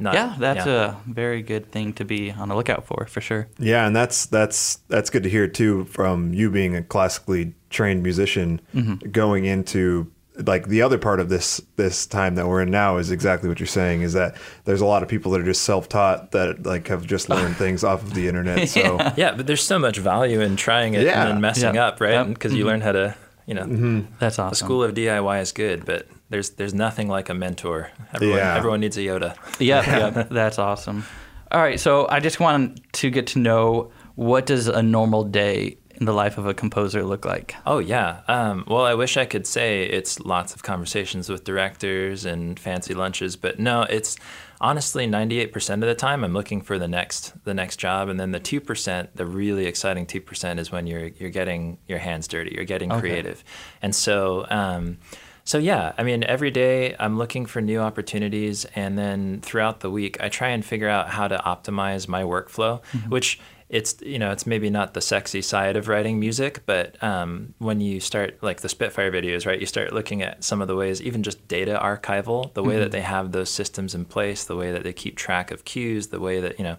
not 0.00 0.14
yeah, 0.14 0.36
that's 0.38 0.64
yeah. 0.66 0.96
a 1.06 1.12
very 1.12 1.42
good 1.42 1.72
thing 1.72 1.92
to 1.94 2.04
be 2.04 2.30
on 2.30 2.48
the 2.48 2.54
lookout 2.54 2.86
for, 2.86 3.06
for 3.06 3.20
sure. 3.20 3.48
Yeah, 3.58 3.84
and 3.84 3.96
that's 3.96 4.26
that's 4.26 4.76
that's 4.86 5.10
good 5.10 5.24
to 5.24 5.28
hear 5.28 5.48
too 5.48 5.86
from 5.86 6.32
you 6.32 6.50
being 6.50 6.76
a 6.76 6.82
classically 6.84 7.54
trained 7.68 8.04
musician 8.04 8.60
mm-hmm. 8.72 9.10
going 9.10 9.44
into 9.44 10.12
like 10.46 10.68
the 10.68 10.82
other 10.82 10.98
part 10.98 11.18
of 11.18 11.28
this 11.30 11.60
this 11.74 12.06
time 12.06 12.36
that 12.36 12.46
we're 12.46 12.62
in 12.62 12.70
now 12.70 12.96
is 12.98 13.10
exactly 13.10 13.48
what 13.48 13.58
you're 13.58 13.66
saying 13.66 14.02
is 14.02 14.12
that 14.12 14.36
there's 14.66 14.80
a 14.80 14.86
lot 14.86 15.02
of 15.02 15.08
people 15.08 15.32
that 15.32 15.40
are 15.40 15.44
just 15.44 15.62
self-taught 15.62 16.30
that 16.30 16.64
like 16.64 16.86
have 16.86 17.04
just 17.04 17.28
learned 17.34 17.56
things 17.56 17.82
off 17.82 18.00
of 18.04 18.14
the 18.14 18.28
internet. 18.28 18.68
So 18.68 18.98
yeah 19.16 19.34
but 19.34 19.48
there's 19.48 19.64
so 19.64 19.80
much 19.80 19.98
value 19.98 20.40
in 20.40 20.54
trying 20.54 20.94
it 20.94 21.02
Yeah. 21.06 21.22
and 21.22 21.28
then 21.32 21.40
messing 21.40 21.74
Yeah. 21.74 21.86
up 21.88 22.00
right 22.00 22.12
Yep. 22.12 22.28
because 22.28 22.52
you 22.52 22.60
mm-hmm. 22.60 22.68
learn 22.68 22.80
how 22.82 22.92
to 22.92 23.16
you 23.48 23.54
know 23.54 23.62
mm-hmm. 23.64 24.00
That's 24.20 24.38
awesome. 24.38 24.50
the 24.50 24.56
school 24.56 24.84
of 24.84 24.94
DIY 24.94 25.40
is 25.40 25.52
good 25.52 25.84
but 25.84 26.06
there's 26.30 26.50
there's 26.50 26.74
nothing 26.74 27.08
like 27.08 27.28
a 27.30 27.34
mentor 27.34 27.90
everyone 28.14 28.38
Yeah. 28.38 28.56
everyone 28.58 28.80
needs 28.80 28.96
a 28.96 29.00
Yoda 29.00 29.34
Yep, 29.58 29.86
yep, 30.00 30.28
that's 30.28 30.58
awesome. 30.58 31.04
All 31.50 31.62
right, 31.62 31.80
so 31.80 32.06
I 32.10 32.20
just 32.20 32.40
wanted 32.40 32.80
to 33.00 33.08
get 33.10 33.26
to 33.28 33.38
know 33.38 33.90
what 34.16 34.44
does 34.44 34.68
a 34.68 34.82
normal 34.82 35.24
day 35.24 35.78
in 35.98 36.06
the 36.06 36.12
life 36.12 36.38
of 36.38 36.46
a 36.46 36.54
composer 36.54 37.02
look 37.04 37.24
like? 37.24 37.54
Oh 37.66 37.78
yeah. 37.78 38.20
Um, 38.28 38.64
well, 38.66 38.84
I 38.84 38.94
wish 38.94 39.16
I 39.16 39.24
could 39.26 39.46
say 39.46 39.84
it's 39.84 40.20
lots 40.20 40.54
of 40.54 40.62
conversations 40.62 41.28
with 41.28 41.44
directors 41.44 42.24
and 42.24 42.58
fancy 42.58 42.94
lunches, 42.94 43.36
but 43.36 43.58
no, 43.58 43.82
it's 43.82 44.16
honestly 44.60 45.06
98% 45.06 45.74
of 45.74 45.80
the 45.80 45.94
time 45.94 46.24
I'm 46.24 46.32
looking 46.34 46.60
for 46.60 46.78
the 46.78 46.88
next 46.88 47.32
the 47.44 47.54
next 47.54 47.76
job, 47.76 48.08
and 48.08 48.18
then 48.18 48.32
the 48.32 48.40
two 48.40 48.60
percent, 48.60 49.14
the 49.16 49.26
really 49.26 49.66
exciting 49.66 50.06
two 50.06 50.20
percent, 50.20 50.60
is 50.60 50.70
when 50.72 50.86
you're 50.86 51.06
you're 51.08 51.30
getting 51.30 51.78
your 51.86 51.98
hands 51.98 52.28
dirty, 52.28 52.52
you're 52.54 52.64
getting 52.64 52.90
Okay. 52.92 53.00
creative, 53.00 53.44
and 53.82 53.94
so. 53.94 54.46
Um, 54.50 54.98
so 55.44 55.56
yeah, 55.56 55.92
I 55.96 56.02
mean, 56.02 56.24
every 56.24 56.50
day 56.50 56.94
I'm 57.00 57.16
looking 57.16 57.46
for 57.46 57.62
new 57.62 57.78
opportunities, 57.80 58.66
and 58.76 58.98
then 58.98 59.40
throughout 59.40 59.80
the 59.80 59.90
week 59.90 60.18
I 60.20 60.28
try 60.28 60.48
and 60.48 60.62
figure 60.62 60.90
out 60.90 61.08
how 61.08 61.26
to 61.26 61.38
optimize 61.38 62.06
my 62.06 62.22
workflow, 62.22 62.84
which 63.08 63.40
it's 63.68 63.96
you 64.00 64.18
know 64.18 64.30
it's 64.30 64.46
maybe 64.46 64.70
not 64.70 64.94
the 64.94 65.00
sexy 65.00 65.42
side 65.42 65.76
of 65.76 65.88
writing 65.88 66.18
music, 66.18 66.62
but 66.64 67.00
um, 67.02 67.54
when 67.58 67.80
you 67.80 68.00
start 68.00 68.38
like 68.42 68.60
the 68.60 68.68
Spitfire 68.68 69.12
videos, 69.12 69.46
right? 69.46 69.60
You 69.60 69.66
start 69.66 69.92
looking 69.92 70.22
at 70.22 70.42
some 70.42 70.62
of 70.62 70.68
the 70.68 70.76
ways, 70.76 71.02
even 71.02 71.22
just 71.22 71.46
data 71.48 71.78
archival, 71.82 72.52
the 72.54 72.62
way 72.62 72.78
that 72.78 72.92
they 72.92 73.02
have 73.02 73.32
those 73.32 73.50
systems 73.50 73.94
in 73.94 74.04
place, 74.04 74.44
the 74.44 74.56
way 74.56 74.72
that 74.72 74.84
they 74.84 74.92
keep 74.92 75.16
track 75.16 75.50
of 75.50 75.64
cues, 75.64 76.08
the 76.08 76.20
way 76.20 76.40
that 76.40 76.58
you 76.58 76.64
know 76.64 76.78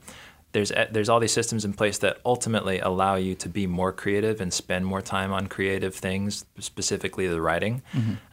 there's 0.51 0.71
there's 0.89 1.09
all 1.09 1.19
these 1.19 1.31
systems 1.31 1.63
in 1.63 1.73
place 1.73 1.99
that 1.99 2.17
ultimately 2.25 2.79
allow 2.79 3.15
you 3.15 3.35
to 3.35 3.47
be 3.47 3.67
more 3.67 3.91
creative 3.91 4.41
and 4.41 4.51
spend 4.51 4.83
more 4.85 5.01
time 5.01 5.31
on 5.31 5.45
creative 5.45 5.93
things, 5.93 6.43
specifically 6.57 7.27
the 7.27 7.39
writing. 7.39 7.83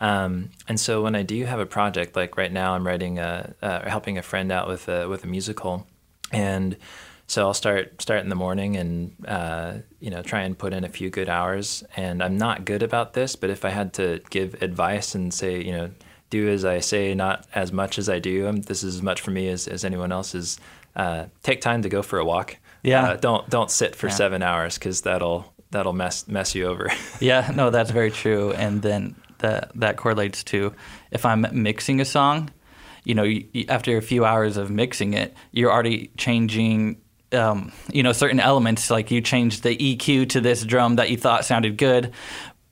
Um, 0.00 0.50
and 0.66 0.80
so 0.80 1.02
when 1.02 1.14
I 1.14 1.22
do 1.22 1.44
have 1.44 1.60
a 1.60 1.66
project, 1.66 2.16
like 2.16 2.38
right 2.38 2.52
now, 2.52 2.72
I'm 2.72 2.86
writing 2.86 3.18
a, 3.18 3.54
uh, 3.60 3.88
helping 3.88 4.16
a 4.16 4.22
friend 4.22 4.50
out 4.50 4.66
with 4.66 4.88
a 4.88 5.06
with 5.08 5.24
a 5.24 5.26
musical, 5.26 5.86
and 6.32 6.78
so 7.26 7.42
I'll 7.46 7.54
start 7.54 8.00
start 8.00 8.20
in 8.20 8.28
the 8.28 8.36
morning 8.36 8.76
and 8.76 9.14
uh, 9.26 9.74
you 10.00 10.10
know 10.10 10.22
try 10.22 10.42
and 10.42 10.56
put 10.58 10.72
in 10.72 10.84
a 10.84 10.88
few 10.88 11.10
good 11.10 11.28
hours. 11.28 11.82
And 11.96 12.22
I'm 12.22 12.38
not 12.38 12.64
good 12.64 12.82
about 12.82 13.12
this, 13.14 13.36
but 13.36 13.50
if 13.50 13.64
I 13.64 13.70
had 13.70 13.92
to 13.94 14.20
give 14.30 14.62
advice 14.62 15.14
and 15.14 15.32
say 15.34 15.62
you 15.62 15.72
know 15.72 15.90
do 16.30 16.48
as 16.48 16.64
I 16.64 16.80
say, 16.80 17.14
not 17.14 17.46
as 17.54 17.72
much 17.72 17.98
as 17.98 18.08
I 18.08 18.18
do, 18.18 18.48
um, 18.48 18.56
this 18.62 18.82
is 18.82 18.96
as 18.96 19.02
much 19.02 19.20
for 19.20 19.30
me 19.30 19.48
as, 19.48 19.68
as 19.68 19.84
anyone 19.84 20.10
else 20.12 20.34
is. 20.34 20.58
Uh, 20.96 21.26
take 21.42 21.60
time 21.60 21.82
to 21.82 21.88
go 21.90 22.00
for 22.02 22.18
a 22.18 22.24
walk. 22.24 22.56
Yeah. 22.82 23.10
Uh, 23.10 23.16
don't 23.16 23.48
don't 23.50 23.70
sit 23.70 23.94
for 23.94 24.06
Yeah. 24.08 24.14
seven 24.14 24.42
hours 24.42 24.78
because 24.78 25.02
that'll 25.02 25.52
that'll 25.70 25.92
mess 25.92 26.26
mess 26.26 26.54
you 26.54 26.66
over. 26.66 26.90
Yeah, 27.20 27.52
no, 27.54 27.70
that's 27.70 27.90
very 27.90 28.10
true. 28.10 28.52
And 28.52 28.82
then 28.82 29.14
that 29.38 29.70
that 29.74 29.96
correlates 29.98 30.42
to 30.44 30.72
if 31.10 31.24
I'm 31.26 31.46
mixing 31.52 32.00
a 32.00 32.04
song, 32.04 32.50
you 33.04 33.14
know, 33.14 33.24
you- 33.24 33.46
after 33.68 33.96
a 33.98 34.02
few 34.02 34.24
hours 34.24 34.56
of 34.56 34.70
mixing 34.70 35.12
it, 35.14 35.34
you're 35.52 35.70
already 35.70 36.10
changing 36.16 36.96
um, 37.36 37.70
you 37.92 38.02
know 38.02 38.12
certain 38.12 38.40
elements 38.40 38.90
like 38.90 39.10
you 39.10 39.20
changed 39.20 39.62
the 39.62 39.76
EQ 39.76 40.30
to 40.30 40.40
this 40.40 40.64
drum 40.64 40.96
that 40.96 41.10
you 41.10 41.16
thought 41.16 41.44
sounded 41.44 41.76
good 41.76 42.12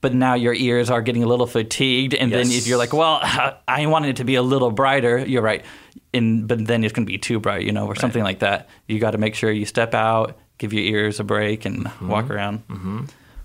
but 0.01 0.13
now 0.13 0.35
your 0.35 0.53
ears 0.55 0.91
are 0.91 1.01
getting 1.01 1.23
a 1.23 1.27
little 1.27 1.47
fatigued 1.47 2.15
and 2.15 2.33
then 2.33 2.51
if 2.51 2.67
you're 2.67 2.79
like 2.79 2.93
well 2.93 3.21
I 3.69 3.87
wanted 3.87 4.09
it 4.09 4.17
to 4.17 4.25
be 4.25 4.35
a 4.35 4.43
little 4.43 4.71
brighter. 4.71 5.19
You're 5.19 5.43
right. 5.43 5.65
And 6.13 6.47
but 6.49 6.67
then 6.67 6.85
it's 6.85 6.93
going 6.93 7.07
to 7.07 7.11
be 7.13 7.19
too 7.19 7.41
bright 7.41 7.63
you 7.63 7.73
know 7.73 7.87
or 7.87 7.95
something 7.95 8.23
like 8.23 8.41
that. 8.41 8.69
You 8.89 8.99
got 8.99 9.13
to 9.13 9.19
make 9.19 9.35
sure 9.35 9.51
you 9.51 9.65
step 9.67 9.95
out 9.95 10.39
give 10.59 10.73
your 10.73 10.85
ears 10.85 11.21
a 11.21 11.25
break 11.25 11.65
and 11.65 11.91
walk 12.01 12.31
around. 12.31 12.67
Mm-hmm. 12.69 13.05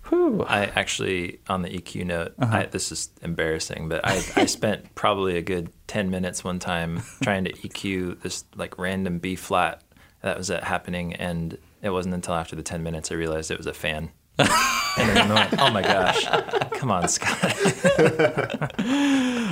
Whew. 0.09 0.43
I 0.47 0.65
actually, 0.65 1.39
on 1.47 1.61
the 1.61 1.69
EQ 1.69 2.05
note, 2.05 2.33
Uh-huh. 2.39 2.57
I, 2.57 2.65
this 2.65 2.91
is 2.91 3.09
embarrassing, 3.21 3.89
but 3.89 4.01
I, 4.05 4.15
I 4.35 4.45
spent 4.57 4.95
probably 4.95 5.37
a 5.37 5.41
good 5.41 5.71
10 5.87 6.09
minutes 6.09 6.43
one 6.43 6.57
time 6.59 7.03
trying 7.21 7.45
to 7.45 7.53
EQ 7.53 8.21
this 8.21 8.43
like 8.55 8.77
random 8.79 9.19
B 9.19 9.35
flat 9.35 9.81
that 10.21 10.37
was 10.37 10.51
uh, 10.51 10.63
happening. 10.63 11.13
And 11.15 11.57
it 11.81 11.89
wasn't 11.89 12.15
until 12.15 12.33
after 12.33 12.55
the 12.55 12.63
10 12.63 12.83
minutes 12.83 13.11
I 13.11 13.15
realized 13.15 13.51
it 13.51 13.57
was 13.57 13.67
a 13.67 13.73
fan. 13.73 14.11
and 14.39 15.17
then 15.17 15.31
I'm 15.31 15.59
oh 15.59 15.69
my 15.71 15.81
gosh, 15.81 16.25
come 16.71 16.91
on, 16.91 17.09
Scott. 17.09 17.55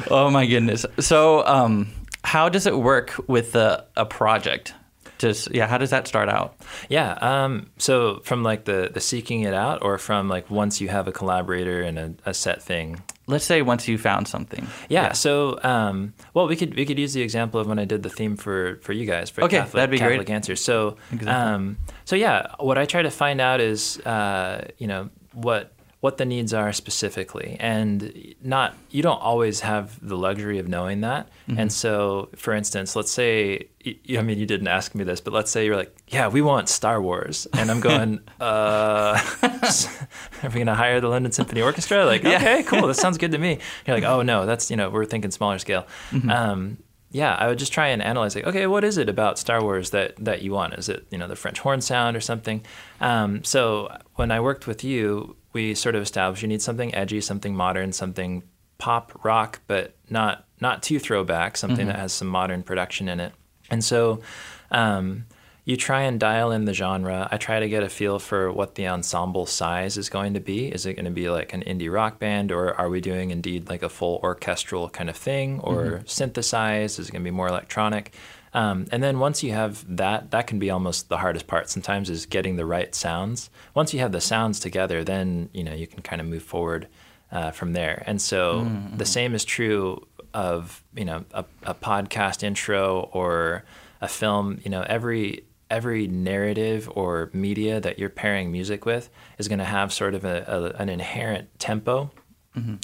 Oh 0.10 0.30
my 0.32 0.46
goodness. 0.46 0.86
So, 1.00 1.46
um, 1.46 1.90
how 2.24 2.50
does 2.50 2.66
it 2.66 2.78
work 2.78 3.16
with 3.28 3.56
a, 3.56 3.86
a 3.96 4.06
project? 4.06 4.74
Just 5.18 5.54
yeah, 5.54 5.68
how 5.68 5.78
does 5.78 5.90
that 5.90 6.08
start 6.08 6.30
out? 6.30 6.56
Yeah. 6.90 7.14
Um, 7.14 7.72
so 7.78 8.22
from 8.24 8.44
like 8.44 8.66
the, 8.66 8.90
the 8.94 9.00
seeking 9.00 9.42
it 9.42 9.54
out 9.54 9.84
or 9.84 9.98
from 9.98 10.30
like 10.30 10.50
once 10.50 10.80
you 10.80 10.90
have 10.90 11.08
a 11.08 11.12
collaborator 11.12 11.82
and 11.82 11.98
a, 11.98 12.14
a 12.28 12.34
set 12.34 12.62
thing, 12.62 13.02
Let's 13.30 13.44
say 13.46 13.62
once 13.62 13.88
you 13.90 13.98
found 13.98 14.28
something. 14.28 14.66
Yeah. 14.90 15.12
So, 15.12 15.60
um, 15.62 16.14
well, 16.34 16.48
we 16.48 16.56
could 16.56 16.76
we 16.76 16.86
could 16.86 16.98
use 16.98 17.14
the 17.14 17.22
example 17.22 17.60
of 17.60 17.68
when 17.68 17.78
I 17.78 17.84
did 17.86 18.02
the 18.04 18.10
theme 18.10 18.38
for 18.38 18.78
for 18.82 18.94
you 18.94 19.06
guys 19.06 19.30
for 19.30 19.44
Okay, 19.44 19.58
Catholic, 19.58 19.74
that'd 19.74 19.92
be 19.92 19.98
great. 20.00 20.12
Catholic 20.12 20.30
Answers. 20.30 20.64
So, 20.64 20.96
Exactly. 21.12 21.28
um, 21.30 21.78
so 22.06 22.16
yeah, 22.16 22.48
what 22.60 22.78
I 22.78 22.86
try 22.86 23.02
to 23.02 23.12
find 23.12 23.42
out 23.42 23.60
is, 23.60 24.00
uh, 24.06 24.68
you 24.78 24.88
know, 24.88 25.10
what 25.34 25.74
what 26.00 26.18
the 26.18 26.26
needs 26.26 26.54
are 26.54 26.72
specifically, 26.74 27.58
and 27.60 28.36
not 28.42 28.76
you 28.92 29.02
don't 29.02 29.22
always 29.22 29.62
have 29.62 29.98
the 30.08 30.16
luxury 30.16 30.60
of 30.60 30.68
knowing 30.68 31.02
that. 31.02 31.30
Mm-hmm. 31.48 31.60
And 31.60 31.72
so, 31.74 32.30
for 32.36 32.54
instance, 32.54 32.96
let's 32.96 33.12
say 33.12 33.70
i 34.10 34.22
mean, 34.22 34.38
you 34.38 34.46
didn't 34.46 34.68
ask 34.68 34.96
me 34.96 35.04
this, 35.04 35.22
but 35.22 35.34
let's 35.34 35.52
say 35.52 35.66
you're 35.66 35.76
like, 35.76 35.96
yeah, 36.10 36.28
we 36.28 36.42
want 36.42 36.68
Star 36.70 37.02
Wars, 37.02 37.48
and 37.54 37.72
I'm 37.72 37.80
going, 37.80 38.20
uh, 38.42 39.18
are 39.44 40.50
we 40.50 40.56
going 40.56 40.68
to 40.68 40.76
hire 40.76 41.00
the 41.00 41.08
London 41.08 41.32
Symphony 41.32 41.62
Orchestra? 41.62 42.06
Like, 42.06 42.24
Yeah. 42.24 42.36
okay, 42.38 42.64
cool, 42.64 42.88
that 42.88 42.96
sounds 42.96 43.18
good 43.22 43.32
to 43.32 43.38
me. 43.38 43.60
You're 43.86 43.96
like, 43.96 44.04
oh 44.04 44.22
no, 44.22 44.46
that's 44.46 44.70
you 44.70 44.78
know, 44.78 44.90
we're 44.90 45.06
thinking 45.06 45.32
smaller 45.32 45.60
scale. 45.60 45.88
Mm-hmm. 46.12 46.30
Um, 46.30 46.78
yeah, 47.18 47.34
I 47.34 47.48
would 47.48 47.58
just 47.58 47.74
try 47.74 47.88
and 47.88 48.04
analyze 48.04 48.36
like, 48.36 48.46
okay, 48.46 48.68
what 48.68 48.84
is 48.84 49.00
it 49.00 49.10
about 49.10 49.40
Star 49.40 49.60
Wars 49.60 49.90
that 49.90 50.16
that 50.18 50.44
you 50.44 50.52
want? 50.52 50.76
Is 50.76 50.88
it 50.88 51.08
you 51.10 51.18
know 51.18 51.28
the 51.28 51.36
French 51.36 51.58
horn 51.60 51.82
sound 51.82 52.16
or 52.16 52.22
something? 52.22 52.64
Um, 53.02 53.44
so 53.44 53.92
when 54.16 54.30
I 54.30 54.40
worked 54.40 54.68
with 54.68 54.84
you, 54.84 55.36
we 55.52 55.74
sort 55.74 55.96
of 55.96 56.04
established 56.04 56.44
you 56.44 56.48
need 56.48 56.62
something 56.62 56.94
edgy, 56.94 57.20
something 57.22 57.56
modern, 57.56 57.92
something 57.92 58.44
pop 58.78 59.26
rock, 59.26 59.62
but 59.66 59.96
not 60.12 60.46
not 60.62 60.84
too 60.84 61.00
throwback, 61.00 61.58
something 61.58 61.88
that 61.88 61.96
has 61.96 62.14
some 62.14 62.28
modern 62.28 62.62
production 62.62 63.10
in 63.10 63.20
it. 63.20 63.34
And 63.72 63.84
so 63.84 64.22
um, 64.70 65.26
you 65.68 65.76
try 65.76 66.04
and 66.04 66.18
dial 66.18 66.54
in 66.54 66.64
the 66.64 66.74
genre. 66.74 67.28
I 67.30 67.36
try 67.36 67.60
to 67.60 67.68
get 67.68 67.84
a 67.84 67.90
feel 67.90 68.20
for 68.20 68.50
what 68.50 68.76
the 68.76 68.88
ensemble 68.88 69.46
size 69.46 69.98
is 69.98 70.08
going 70.08 70.34
to 70.36 70.40
be. 70.40 70.70
Is 70.70 70.86
it 70.86 70.94
going 70.94 71.04
to 71.04 71.12
be 71.12 71.30
like 71.30 71.52
an 71.52 71.62
indie 71.64 71.92
rock 71.92 72.20
band, 72.20 72.54
or 72.54 72.74
are 72.76 72.88
we 72.88 73.02
doing 73.02 73.32
indeed 73.32 73.68
like 73.68 73.84
a 73.84 73.90
full 73.90 74.22
orchestral 74.24 74.90
kind 74.90 75.10
of 75.10 75.18
thing, 75.18 75.60
or 75.60 76.04
synthesized? 76.06 77.00
Is 77.00 77.10
it 77.10 77.12
going 77.12 77.22
to 77.22 77.30
be 77.30 77.36
more 77.36 77.50
electronic? 77.50 78.14
Um, 78.54 78.86
and 78.94 79.04
then 79.04 79.20
once 79.20 79.44
you 79.44 79.52
have 79.52 79.84
that, 79.98 80.32
that 80.32 80.48
can 80.48 80.58
be 80.58 80.70
almost 80.70 81.10
the 81.10 81.18
hardest 81.18 81.48
part. 81.48 81.70
Sometimes 81.70 82.10
is 82.10 82.26
getting 82.26 82.56
the 82.56 82.66
right 82.66 82.96
sounds. 82.96 83.50
Once 83.74 83.94
you 83.94 84.00
have 84.00 84.14
the 84.14 84.22
sounds 84.22 84.62
together, 84.62 85.04
then 85.04 85.50
you 85.52 85.66
know 85.66 85.74
you 85.74 85.86
can 85.86 86.02
kind 86.02 86.22
of 86.22 86.28
move 86.28 86.44
forward 86.44 86.88
uh, 87.30 87.52
from 87.52 87.74
there. 87.74 88.04
And 88.08 88.22
so 88.22 88.72
the 88.96 89.06
same 89.06 89.36
is 89.36 89.44
true 89.44 90.08
of 90.34 90.82
you 90.96 91.04
know 91.04 91.26
a, 91.34 91.44
a 91.64 91.74
podcast 91.74 92.42
intro 92.42 93.10
or 93.12 93.66
a 94.00 94.08
film. 94.08 94.62
You 94.64 94.72
know 94.72 94.86
every 94.88 95.44
every 95.70 96.08
narrative 96.08 96.90
or 96.96 97.30
media 97.34 97.80
that 97.80 98.00
you're 98.00 98.10
pairing 98.10 98.52
music 98.52 98.86
with 98.86 99.10
is 99.38 99.48
going 99.48 99.60
to 99.60 99.66
have 99.66 99.92
sort 99.92 100.16
of 100.16 100.26
a, 100.26 100.44
a, 100.48 100.82
an 100.82 100.90
inherent 100.90 101.48
tempo. 101.60 102.12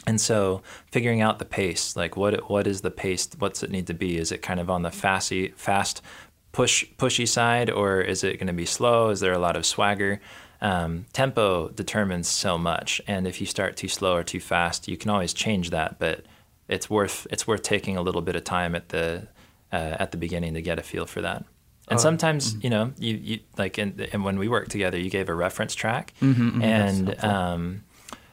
And 0.05 0.21
so, 0.21 0.61
figuring 0.91 1.21
out 1.21 1.39
the 1.39 1.45
pace, 1.45 1.95
like 1.95 2.15
what 2.15 2.49
what 2.49 2.67
is 2.67 2.81
the 2.81 2.91
pace? 2.91 3.27
What's 3.39 3.63
it 3.63 3.71
need 3.71 3.87
to 3.87 3.93
be? 3.93 4.17
Is 4.17 4.31
it 4.31 4.43
kind 4.43 4.59
of 4.59 4.69
on 4.69 4.83
the 4.83 4.89
fasty, 4.91 5.55
fast, 5.55 6.01
push 6.51 6.85
pushy 6.97 7.27
side, 7.27 7.69
or 7.71 7.99
is 7.99 8.23
it 8.23 8.37
going 8.37 8.47
to 8.47 8.53
be 8.53 8.65
slow? 8.65 9.09
Is 9.09 9.19
there 9.19 9.33
a 9.33 9.39
lot 9.39 9.55
of 9.55 9.65
swagger? 9.65 10.21
Um, 10.61 11.05
tempo 11.11 11.69
determines 11.69 12.27
so 12.27 12.57
much, 12.57 13.01
and 13.07 13.27
if 13.27 13.41
you 13.41 13.47
start 13.47 13.75
too 13.75 13.87
slow 13.87 14.15
or 14.15 14.23
too 14.23 14.39
fast, 14.39 14.87
you 14.87 14.95
can 14.95 15.09
always 15.09 15.33
change 15.33 15.71
that. 15.71 15.97
But 15.99 16.23
it's 16.67 16.89
worth 16.89 17.25
it's 17.31 17.47
worth 17.47 17.63
taking 17.63 17.97
a 17.97 18.01
little 18.01 18.21
bit 18.21 18.35
of 18.35 18.43
time 18.43 18.75
at 18.75 18.89
the 18.89 19.27
uh, 19.71 19.97
at 19.99 20.11
the 20.11 20.17
beginning 20.17 20.53
to 20.53 20.61
get 20.61 20.79
a 20.79 20.83
feel 20.83 21.05
for 21.05 21.21
that. 21.21 21.45
And 21.89 21.99
sometimes, 21.99 22.55
you 22.63 22.69
know, 22.69 22.91
you, 22.97 23.15
you 23.21 23.39
like, 23.57 23.77
in, 23.77 24.07
and 24.13 24.23
when 24.23 24.39
we 24.39 24.47
worked 24.47 24.71
together, 24.71 24.97
you 24.97 25.09
gave 25.09 25.29
a 25.29 25.33
reference 25.35 25.75
track, 25.75 26.13
and 26.21 27.23
um, 27.23 27.83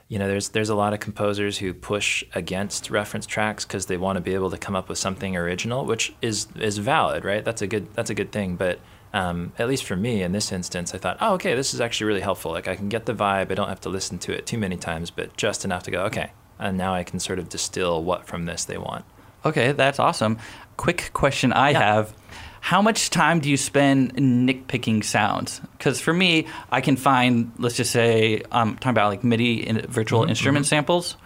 you 0.08 0.18
know, 0.18 0.26
there's 0.28 0.50
there's 0.50 0.68
a 0.70 0.74
lot 0.74 0.92
of 0.92 1.00
composers 1.00 1.58
who 1.58 1.72
push 1.74 2.24
against 2.34 2.90
reference 2.90 3.26
tracks 3.26 3.64
because 3.64 3.86
they 3.86 3.96
want 3.96 4.16
to 4.16 4.20
be 4.20 4.34
able 4.34 4.50
to 4.50 4.58
come 4.58 4.74
up 4.76 4.88
with 4.88 4.98
something 4.98 5.36
original, 5.36 5.84
which 5.84 6.12
is 6.22 6.46
is 6.56 6.78
valid, 6.78 7.24
right? 7.24 7.44
That's 7.44 7.62
a 7.62 7.66
good 7.66 7.92
that's 7.94 8.10
a 8.10 8.14
good 8.14 8.32
thing. 8.32 8.56
But 8.56 8.78
um, 9.12 9.52
at 9.58 9.68
least 9.68 9.84
for 9.84 9.96
me 9.96 10.22
in 10.22 10.32
this 10.32 10.52
instance, 10.52 10.94
I 10.94 10.98
thought, 10.98 11.18
oh, 11.20 11.34
okay, 11.34 11.54
this 11.54 11.74
is 11.74 11.80
actually 11.80 12.06
really 12.08 12.20
helpful. 12.20 12.52
Like 12.52 12.68
I 12.68 12.76
can 12.76 12.88
get 12.88 13.06
the 13.06 13.14
vibe. 13.14 13.50
I 13.50 13.54
don't 13.54 13.68
have 13.68 13.80
to 13.82 13.88
listen 13.88 14.18
to 14.20 14.32
it 14.32 14.46
too 14.46 14.58
many 14.58 14.76
times, 14.76 15.10
but 15.10 15.36
just 15.36 15.64
enough 15.64 15.82
to 15.84 15.90
go, 15.90 16.02
okay, 16.04 16.32
and 16.58 16.76
now 16.78 16.94
I 16.94 17.04
can 17.04 17.18
sort 17.20 17.38
of 17.38 17.48
distill 17.48 18.02
what 18.02 18.26
from 18.26 18.46
this 18.46 18.64
they 18.64 18.78
want. 18.78 19.04
Okay, 19.44 19.72
that's 19.72 19.98
awesome. 19.98 20.38
Quick 20.76 21.10
question 21.12 21.52
I 21.52 21.70
Yeah. 21.70 21.78
have. 21.80 22.14
How 22.60 22.82
much 22.82 23.10
time 23.10 23.40
do 23.40 23.48
you 23.50 23.56
spend 23.56 24.14
nitpicking 24.14 25.02
sounds? 25.02 25.60
Because 25.78 26.00
for 26.00 26.12
me, 26.12 26.46
I 26.70 26.80
can 26.80 26.96
find, 26.96 27.52
let's 27.58 27.76
just 27.76 27.90
say, 27.90 28.42
I'm 28.52 28.76
talking 28.76 28.90
about 28.90 29.08
like 29.08 29.24
MIDI 29.24 29.66
in 29.66 29.80
virtual 29.88 30.24
instrument 30.24 30.66
samples. 30.66 31.16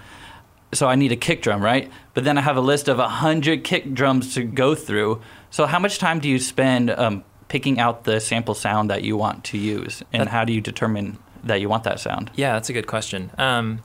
So 0.72 0.88
I 0.88 0.94
need 0.94 1.12
a 1.12 1.16
kick 1.16 1.42
drum, 1.42 1.62
right? 1.62 1.90
But 2.14 2.24
then 2.24 2.38
I 2.38 2.40
have 2.40 2.56
a 2.56 2.60
list 2.60 2.88
of 2.88 2.98
100 2.98 3.62
kick 3.64 3.92
drums 3.94 4.34
to 4.34 4.44
go 4.44 4.74
through. 4.74 5.20
So 5.50 5.66
how 5.66 5.78
much 5.78 5.98
time 5.98 6.18
do 6.20 6.28
you 6.28 6.38
spend 6.38 6.90
um, 6.90 7.24
picking 7.48 7.78
out 7.78 8.04
the 8.04 8.20
sample 8.20 8.54
sound 8.54 8.90
that 8.90 9.02
you 9.02 9.16
want 9.16 9.44
to 9.44 9.58
use? 9.58 10.02
And 10.12 10.22
That- 10.22 10.28
how 10.28 10.44
do 10.44 10.52
you 10.52 10.60
determine 10.60 11.18
that 11.44 11.60
you 11.60 11.68
want 11.68 11.84
that 11.84 12.00
sound? 12.00 12.30
Yeah, 12.34 12.54
that's 12.54 12.70
a 12.70 12.72
good 12.72 12.86
question. 12.86 13.30
Um, 13.38 13.80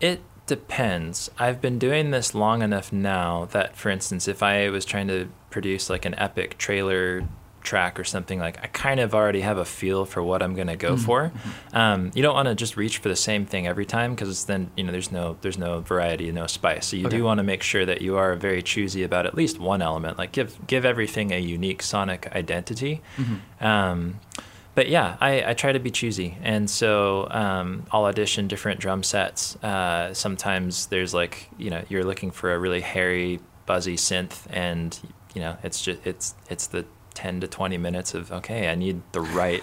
it 0.00 0.20
depends. 0.56 1.30
I've 1.38 1.60
been 1.60 1.78
doing 1.78 2.10
this 2.10 2.34
long 2.34 2.62
enough 2.62 2.92
now 2.92 3.46
that, 3.52 3.74
for 3.76 3.88
instance, 3.90 4.28
if 4.28 4.42
I 4.42 4.68
was 4.68 4.84
trying 4.84 5.08
to 5.08 5.28
produce 5.50 5.88
like 5.88 6.04
an 6.04 6.14
epic 6.18 6.58
trailer 6.58 7.22
track 7.62 8.00
or 8.00 8.02
something 8.02 8.40
like 8.40 8.58
I 8.60 8.66
kind 8.66 8.98
of 8.98 9.14
already 9.14 9.40
have 9.42 9.56
a 9.56 9.64
feel 9.64 10.04
for 10.04 10.20
what 10.20 10.42
I'm 10.42 10.54
going 10.54 10.66
to 10.66 10.74
go 10.88 10.96
for. 10.96 11.30
Um, 11.72 12.10
you 12.12 12.20
don't 12.20 12.34
want 12.34 12.48
to 12.48 12.56
just 12.56 12.76
reach 12.76 12.98
for 12.98 13.08
the 13.08 13.14
same 13.30 13.46
thing 13.46 13.68
every 13.68 13.86
time 13.86 14.14
because 14.16 14.46
then 14.46 14.70
you 14.76 14.82
know 14.84 14.90
there's 14.90 15.12
no 15.12 15.36
there's 15.42 15.58
no 15.58 15.80
variety, 15.80 16.32
no 16.32 16.46
spice. 16.48 16.86
So 16.88 16.96
you 16.96 17.06
Okay. 17.06 17.18
do 17.18 17.24
want 17.24 17.38
to 17.38 17.44
make 17.44 17.62
sure 17.62 17.86
that 17.86 18.02
you 18.02 18.16
are 18.16 18.34
very 18.34 18.62
choosy 18.62 19.04
about 19.04 19.26
at 19.26 19.34
least 19.36 19.60
one 19.60 19.80
element. 19.80 20.18
Like 20.18 20.32
give 20.32 20.58
give 20.66 20.84
everything 20.84 21.30
a 21.32 21.38
unique 21.38 21.82
sonic 21.82 22.26
identity. 22.34 23.00
Um, 23.60 24.18
but 24.74 24.88
yeah, 24.88 25.16
I, 25.20 25.50
I 25.50 25.54
try 25.54 25.72
to 25.72 25.78
be 25.78 25.90
choosy, 25.90 26.38
and 26.42 26.68
so 26.68 27.28
um, 27.30 27.84
I'll 27.90 28.04
audition 28.04 28.48
different 28.48 28.80
drum 28.80 29.02
sets. 29.02 29.56
Uh, 29.62 30.14
sometimes 30.14 30.86
there's 30.86 31.12
like 31.12 31.48
you 31.58 31.70
know 31.70 31.82
you're 31.88 32.04
looking 32.04 32.30
for 32.30 32.54
a 32.54 32.58
really 32.58 32.80
hairy, 32.80 33.40
buzzy 33.66 33.96
synth, 33.96 34.46
and 34.50 34.98
you 35.34 35.40
know 35.42 35.56
it's 35.62 35.82
just 35.82 36.06
it's 36.06 36.34
it's 36.48 36.66
the 36.68 36.86
10 37.14 37.40
to 37.40 37.48
20 37.48 37.76
minutes 37.76 38.14
of 38.14 38.32
okay, 38.32 38.68
I 38.68 38.74
need 38.74 39.02
the 39.12 39.20
right 39.20 39.62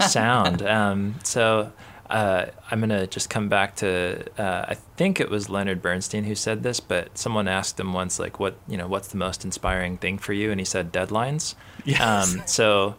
sound. 0.08 0.62
Um, 0.62 1.16
so 1.22 1.72
uh, 2.08 2.46
I'm 2.70 2.80
gonna 2.80 3.06
just 3.06 3.28
come 3.28 3.48
back 3.48 3.76
to 3.76 4.24
uh, 4.40 4.66
I 4.68 4.74
think 4.96 5.20
it 5.20 5.28
was 5.28 5.50
Leonard 5.50 5.82
Bernstein 5.82 6.24
who 6.24 6.34
said 6.34 6.62
this, 6.62 6.80
but 6.80 7.18
someone 7.18 7.48
asked 7.48 7.78
him 7.78 7.92
once 7.92 8.18
like 8.18 8.40
what 8.40 8.56
you 8.68 8.76
know 8.76 8.86
what's 8.86 9.08
the 9.08 9.18
most 9.18 9.44
inspiring 9.44 9.98
thing 9.98 10.18
for 10.18 10.32
you, 10.32 10.50
and 10.50 10.60
he 10.60 10.64
said 10.64 10.92
deadlines. 10.92 11.54
Yes. 11.84 12.00
Um, 12.00 12.42
so 12.46 12.96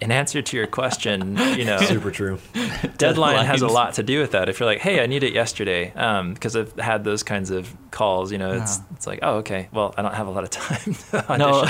in 0.00 0.12
answer 0.12 0.42
to 0.42 0.56
your 0.56 0.66
question, 0.66 1.36
you 1.56 1.64
know, 1.64 1.78
Super 1.78 2.10
true. 2.10 2.38
deadline 2.98 3.44
has 3.46 3.62
a 3.62 3.66
lot 3.68 3.94
to 3.94 4.02
do 4.02 4.20
with 4.20 4.32
that. 4.32 4.48
If 4.48 4.60
you're 4.60 4.68
like, 4.68 4.80
hey, 4.80 5.02
I 5.02 5.06
need 5.06 5.22
it 5.24 5.32
yesterday, 5.32 5.86
because 6.34 6.56
I've 6.56 6.72
had 6.78 7.04
those 7.04 7.22
kinds 7.22 7.50
of 7.50 7.74
calls, 7.90 8.30
you 8.32 8.38
know, 8.38 8.52
it's 8.52 8.78
Wow. 8.78 8.84
it's 8.92 9.06
like, 9.06 9.18
oh, 9.22 9.36
okay, 9.38 9.68
well, 9.72 9.94
I 9.96 10.02
don't 10.02 10.14
have 10.14 10.26
a 10.26 10.30
lot 10.30 10.44
of 10.44 10.50
time 10.50 10.94
to 11.10 11.36
No. 11.38 11.64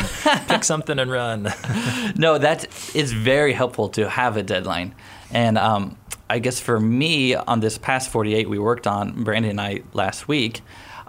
Pick 0.48 0.64
something 0.64 0.98
and 0.98 1.10
run. 1.10 1.52
no, 2.16 2.38
that 2.38 2.66
is 2.94 3.12
very 3.12 3.52
helpful 3.52 3.88
to 3.90 4.08
have 4.08 4.36
a 4.36 4.42
deadline. 4.42 4.94
And 5.30 5.56
um, 5.58 5.96
I 6.28 6.38
guess 6.40 6.58
for 6.60 6.78
me, 6.80 7.34
on 7.34 7.60
this 7.60 7.78
past 7.78 8.10
48 8.10 8.48
we 8.48 8.58
worked 8.58 8.86
on, 8.86 9.24
Brandon 9.24 9.50
and 9.52 9.60
I 9.60 9.82
last 9.92 10.28
week, 10.28 10.60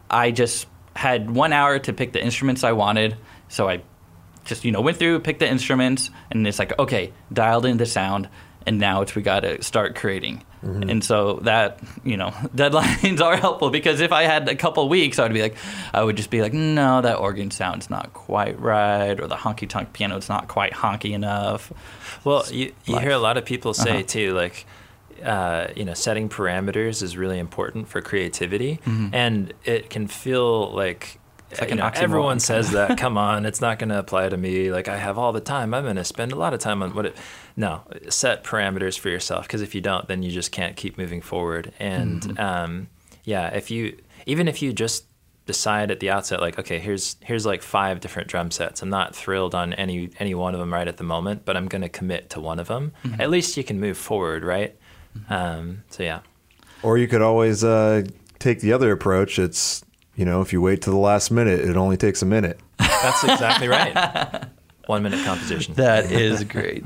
I 0.09 0.31
just 0.31 0.67
had 0.95 1.29
one 1.31 1.53
hour 1.53 1.79
to 1.79 1.93
pick 1.93 2.13
the 2.13 2.24
instruments 2.24 2.63
I 2.63 2.71
wanted. 2.71 3.17
So 3.50 3.69
I 3.69 3.81
just 4.47 4.65
you 4.65 4.71
know 4.71 4.81
went 4.81 4.97
through, 4.97 5.19
picked 5.19 5.39
the 5.39 5.47
instruments, 5.49 6.09
and 6.31 6.47
it's 6.47 6.57
like 6.59 6.77
okay, 6.79 7.13
dialed 7.31 7.65
in 7.65 7.77
the 7.77 7.85
sound, 7.85 8.27
and 8.65 8.79
now 8.79 9.01
it's 9.01 9.13
we 9.15 9.21
got 9.21 9.41
to 9.41 9.61
start 9.61 9.95
creating. 9.95 10.43
And 10.63 11.01
so 11.03 11.35
that 11.43 11.79
you 12.03 12.17
know 12.17 12.31
deadlines 12.55 13.21
are 13.27 13.37
helpful 13.37 13.69
because 13.69 14.01
if 14.01 14.11
I 14.11 14.23
had 14.23 14.49
a 14.49 14.55
couple 14.55 14.89
weeks, 14.89 15.17
I 15.19 15.23
would 15.23 15.33
be 15.33 15.41
like, 15.41 15.55
I 15.93 16.03
would 16.03 16.17
just 16.17 16.29
be 16.31 16.41
like, 16.41 16.51
no, 16.51 16.99
that 17.01 17.19
organ 17.19 17.51
sound's 17.51 17.89
not 17.89 18.11
quite 18.13 18.59
right, 18.59 19.17
or 19.19 19.27
the 19.27 19.35
honky 19.37 19.69
tonk 19.69 19.93
piano's 19.93 20.27
not 20.27 20.47
quite 20.49 20.73
honky 20.73 21.11
enough. 21.13 21.71
Well, 22.25 22.43
you, 22.51 22.73
you 22.85 22.97
hear 22.99 23.11
a 23.11 23.19
lot 23.19 23.37
of 23.37 23.45
people 23.45 23.73
say 23.73 23.91
Uh-huh. 23.99 24.03
too, 24.07 24.33
like, 24.33 24.65
uh, 25.23 25.67
you 25.75 25.85
know, 25.85 25.93
setting 25.93 26.27
parameters 26.27 27.01
is 27.01 27.15
really 27.15 27.39
important 27.39 27.87
for 27.87 28.01
creativity, 28.01 28.79
and 29.13 29.53
it 29.63 29.89
can 29.89 30.07
feel 30.07 30.71
like. 30.73 31.16
Mm-hmm. 31.51 31.61
like 31.61 31.71
an 31.71 31.77
know, 31.77 31.91
everyone 31.95 32.39
says 32.39 32.71
that. 32.77 32.97
Come 32.97 33.17
on, 33.17 33.45
it's 33.45 33.61
not 33.61 33.79
going 33.79 33.89
to 33.89 33.99
apply 33.99 34.29
to 34.29 34.37
me. 34.37 34.71
Like 34.71 34.87
I 34.87 34.97
have 34.97 35.17
all 35.17 35.31
the 35.33 35.39
time. 35.41 35.73
I'm 35.73 35.83
going 35.83 35.95
to 35.95 36.03
spend 36.03 36.31
a 36.31 36.35
lot 36.35 36.53
of 36.53 36.59
time 36.59 36.81
on 36.83 36.93
what 36.93 37.05
it. 37.05 37.17
No, 37.55 37.81
set 38.09 38.43
parameters 38.43 38.97
for 38.99 39.09
yourself 39.09 39.47
because 39.47 39.61
if 39.61 39.73
you 39.73 39.81
don't, 39.81 40.07
then 40.07 40.23
you 40.23 40.31
just 40.31 40.51
can't 40.51 40.75
keep 40.75 40.97
moving 40.97 41.21
forward. 41.21 41.73
And 41.79 42.21
Mm-hmm. 42.21 42.39
um, 42.39 42.87
yeah, 43.23 43.47
if 43.49 43.69
you 43.71 43.97
even 44.25 44.47
if 44.47 44.61
you 44.61 44.73
just 44.73 45.05
decide 45.45 45.91
at 45.91 46.01
the 46.01 46.09
outset 46.09 46.41
like 46.41 46.59
okay 46.59 46.77
here's 46.77 47.15
here's 47.21 47.45
like 47.45 47.61
five 47.61 48.01
different 48.01 48.27
drum 48.27 48.51
sets 48.51 48.81
i'm 48.81 48.89
not 48.89 49.15
thrilled 49.15 49.55
on 49.55 49.71
any 49.75 50.09
any 50.19 50.35
one 50.35 50.53
of 50.53 50.59
them 50.59 50.73
right 50.73 50.89
at 50.89 50.97
the 50.97 51.05
moment 51.05 51.45
but 51.45 51.55
i'm 51.55 51.69
going 51.69 51.81
to 51.81 51.87
commit 51.87 52.29
to 52.29 52.37
one 52.41 52.59
of 52.59 52.67
them 52.67 52.91
Mm-hmm. 53.05 53.21
at 53.21 53.29
least 53.29 53.55
you 53.55 53.63
can 53.63 53.79
move 53.79 53.97
forward 53.97 54.43
right 54.43 54.75
um, 55.29 55.83
so 55.89 56.03
yeah 56.03 56.19
Or 56.83 56.97
you 56.97 57.07
could 57.07 57.21
always 57.21 57.63
uh, 57.63 58.03
take 58.39 58.59
the 58.59 58.73
other 58.73 58.91
approach. 58.91 59.39
It's 59.39 59.83
you 60.17 60.25
know, 60.25 60.41
if 60.41 60.51
you 60.51 60.59
wait 60.62 60.81
to 60.81 60.89
the 60.89 60.97
last 60.97 61.31
minute, 61.31 61.62
it 61.62 61.77
only 61.77 61.95
takes 61.95 62.21
a 62.21 62.25
minute. 62.25 62.59
that's 62.77 63.24
exactly 63.24 63.67
right 63.69 64.45
one 64.88 65.03
minute 65.03 65.24
composition 65.25 65.74
That 65.75 66.12
is 66.12 66.43
great. 66.43 66.86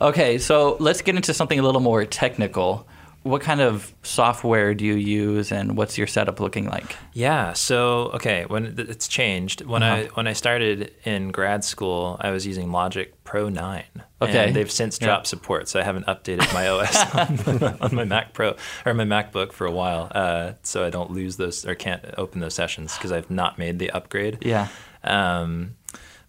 Okay, 0.00 0.38
so 0.38 0.76
let's 0.80 1.02
get 1.02 1.16
into 1.16 1.34
something 1.34 1.58
a 1.58 1.62
little 1.62 1.80
more 1.80 2.04
technical. 2.04 2.86
What 3.24 3.42
kind 3.42 3.60
of 3.60 3.92
software 4.02 4.74
do 4.74 4.84
you 4.84 4.94
use, 4.94 5.52
and 5.52 5.76
what's 5.76 5.98
your 5.98 6.06
setup 6.06 6.40
looking 6.40 6.66
like? 6.66 6.96
Yeah. 7.12 7.52
So 7.52 8.10
okay, 8.14 8.44
when 8.46 8.74
it's 8.78 9.08
changed. 9.08 9.62
When 9.66 9.82
I 9.82 10.04
Uh-huh. 10.04 10.10
when 10.14 10.26
I 10.26 10.32
started 10.32 10.92
in 11.04 11.30
grad 11.30 11.64
school, 11.64 12.16
I 12.20 12.30
was 12.30 12.46
using 12.46 12.70
Logic 12.72 13.12
Pro 13.24 13.48
nine. 13.48 13.84
Okay. 14.22 14.46
And 14.46 14.56
they've 14.56 14.70
since 14.70 14.98
Yeah. 15.00 15.08
dropped 15.08 15.26
support, 15.26 15.68
so 15.68 15.78
I 15.78 15.82
haven't 15.82 16.06
updated 16.06 16.52
my 16.54 16.68
OS 16.68 16.96
on, 17.14 17.76
on 17.80 17.94
my 17.94 18.04
Mac 18.04 18.32
Pro 18.32 18.56
or 18.86 18.94
my 18.94 19.04
MacBook 19.04 19.52
for 19.52 19.66
a 19.66 19.72
while, 19.72 20.10
uh, 20.14 20.52
so 20.62 20.84
I 20.84 20.90
don't 20.90 21.10
lose 21.10 21.36
those 21.36 21.66
or 21.66 21.74
can't 21.74 22.04
open 22.16 22.40
those 22.40 22.54
sessions 22.54 22.94
because 22.96 23.12
I've 23.12 23.30
not 23.30 23.58
made 23.58 23.78
the 23.78 23.90
upgrade. 23.90 24.38
Yeah. 24.42 24.68
Um, 25.04 25.76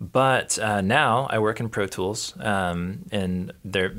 but 0.02 0.58
uh, 0.60 0.82
now 0.82 1.28
I 1.30 1.40
work 1.40 1.60
in 1.60 1.70
Pro 1.70 1.86
Tools, 1.88 2.34
um, 2.40 3.06
and 3.12 3.52
they're 3.66 3.94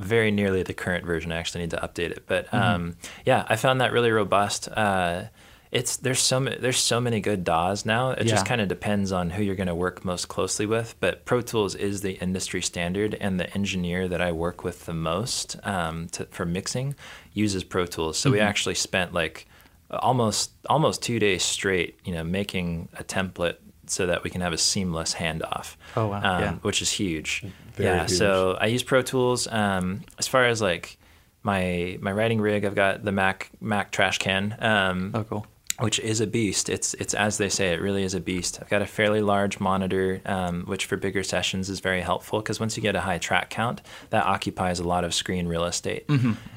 very 0.00 0.30
nearly 0.30 0.62
the 0.62 0.74
current 0.74 1.04
version. 1.06 1.32
I 1.32 1.36
actually 1.36 1.62
need 1.62 1.70
to 1.70 1.78
update 1.78 2.10
it, 2.10 2.24
but 2.26 2.46
Mm-hmm. 2.50 2.56
um, 2.56 2.96
yeah, 3.24 3.46
I 3.48 3.56
found 3.56 3.80
that 3.80 3.92
really 3.92 4.10
robust. 4.10 4.68
Uh, 4.68 5.24
it's 5.72 5.96
there's 5.96 6.20
so 6.20 6.40
there's 6.40 6.78
so 6.78 7.00
many 7.00 7.20
good 7.20 7.42
DAWs 7.42 7.84
now. 7.84 8.10
It 8.10 8.24
Yeah. 8.26 8.30
just 8.34 8.46
kind 8.46 8.60
of 8.60 8.68
depends 8.68 9.12
on 9.12 9.30
who 9.30 9.42
you're 9.42 9.56
going 9.56 9.66
to 9.66 9.74
work 9.74 10.04
most 10.04 10.28
closely 10.28 10.64
with. 10.64 10.94
But 11.00 11.24
Pro 11.24 11.40
Tools 11.42 11.74
is 11.74 12.02
the 12.02 12.12
industry 12.22 12.62
standard, 12.62 13.14
and 13.20 13.40
the 13.40 13.52
engineer 13.52 14.08
that 14.08 14.20
I 14.20 14.32
work 14.32 14.62
with 14.62 14.86
the 14.86 14.94
most 14.94 15.56
um, 15.64 16.06
to, 16.12 16.26
for 16.26 16.44
mixing 16.46 16.94
uses 17.32 17.64
Pro 17.64 17.84
Tools. 17.86 18.16
So 18.18 18.30
we 18.30 18.38
Mm-hmm. 18.38 18.46
actually 18.46 18.74
spent 18.76 19.12
like 19.12 19.46
almost 19.90 20.52
almost 20.68 21.02
two 21.02 21.18
days 21.18 21.42
straight, 21.42 21.98
you 22.04 22.12
know, 22.12 22.24
making 22.24 22.88
a 22.98 23.02
template 23.04 23.56
so 23.90 24.06
that 24.06 24.24
we 24.24 24.30
can 24.30 24.40
have 24.40 24.52
a 24.52 24.58
seamless 24.58 25.14
handoff. 25.14 25.76
Oh, 25.96 26.08
wow. 26.08 26.16
Um, 26.22 26.42
Yeah. 26.42 26.52
Which 26.62 26.82
is 26.82 26.90
huge. 26.90 27.44
Very 27.74 27.88
yeah. 27.88 28.00
huge. 28.06 28.18
So 28.18 28.56
I 28.60 28.66
use 28.66 28.82
Pro 28.82 29.02
Tools. 29.02 29.46
Um, 29.48 30.02
as 30.18 30.26
far 30.26 30.44
as 30.46 30.60
like 30.62 30.98
my 31.42 31.98
my 32.00 32.12
writing 32.12 32.40
rig, 32.40 32.64
I've 32.64 32.74
got 32.74 33.04
the 33.04 33.12
Mac 33.12 33.50
Mac 33.60 33.90
Trash 33.92 34.18
Can. 34.18 34.56
Um, 34.60 35.12
Oh, 35.14 35.24
cool. 35.24 35.46
Which 35.78 35.98
is 35.98 36.20
a 36.20 36.26
beast. 36.26 36.68
It's 36.68 36.94
it's 36.94 37.14
as 37.14 37.38
they 37.38 37.48
say, 37.48 37.72
it 37.72 37.80
really 37.80 38.02
is 38.02 38.14
a 38.14 38.20
beast. 38.20 38.58
I've 38.60 38.68
got 38.68 38.82
a 38.82 38.86
fairly 38.86 39.20
large 39.20 39.60
monitor, 39.60 40.20
um, 40.24 40.64
which 40.64 40.86
for 40.86 40.96
bigger 40.96 41.22
sessions 41.22 41.68
is 41.68 41.80
very 41.80 42.00
helpful 42.00 42.40
because 42.40 42.58
once 42.58 42.76
you 42.76 42.82
get 42.82 42.96
a 42.96 43.00
high 43.00 43.18
track 43.18 43.50
count, 43.50 43.82
that 44.10 44.24
occupies 44.24 44.78
a 44.80 44.84
lot 44.84 45.04
of 45.04 45.12
screen 45.14 45.46
real 45.46 45.64
estate. 45.64 46.06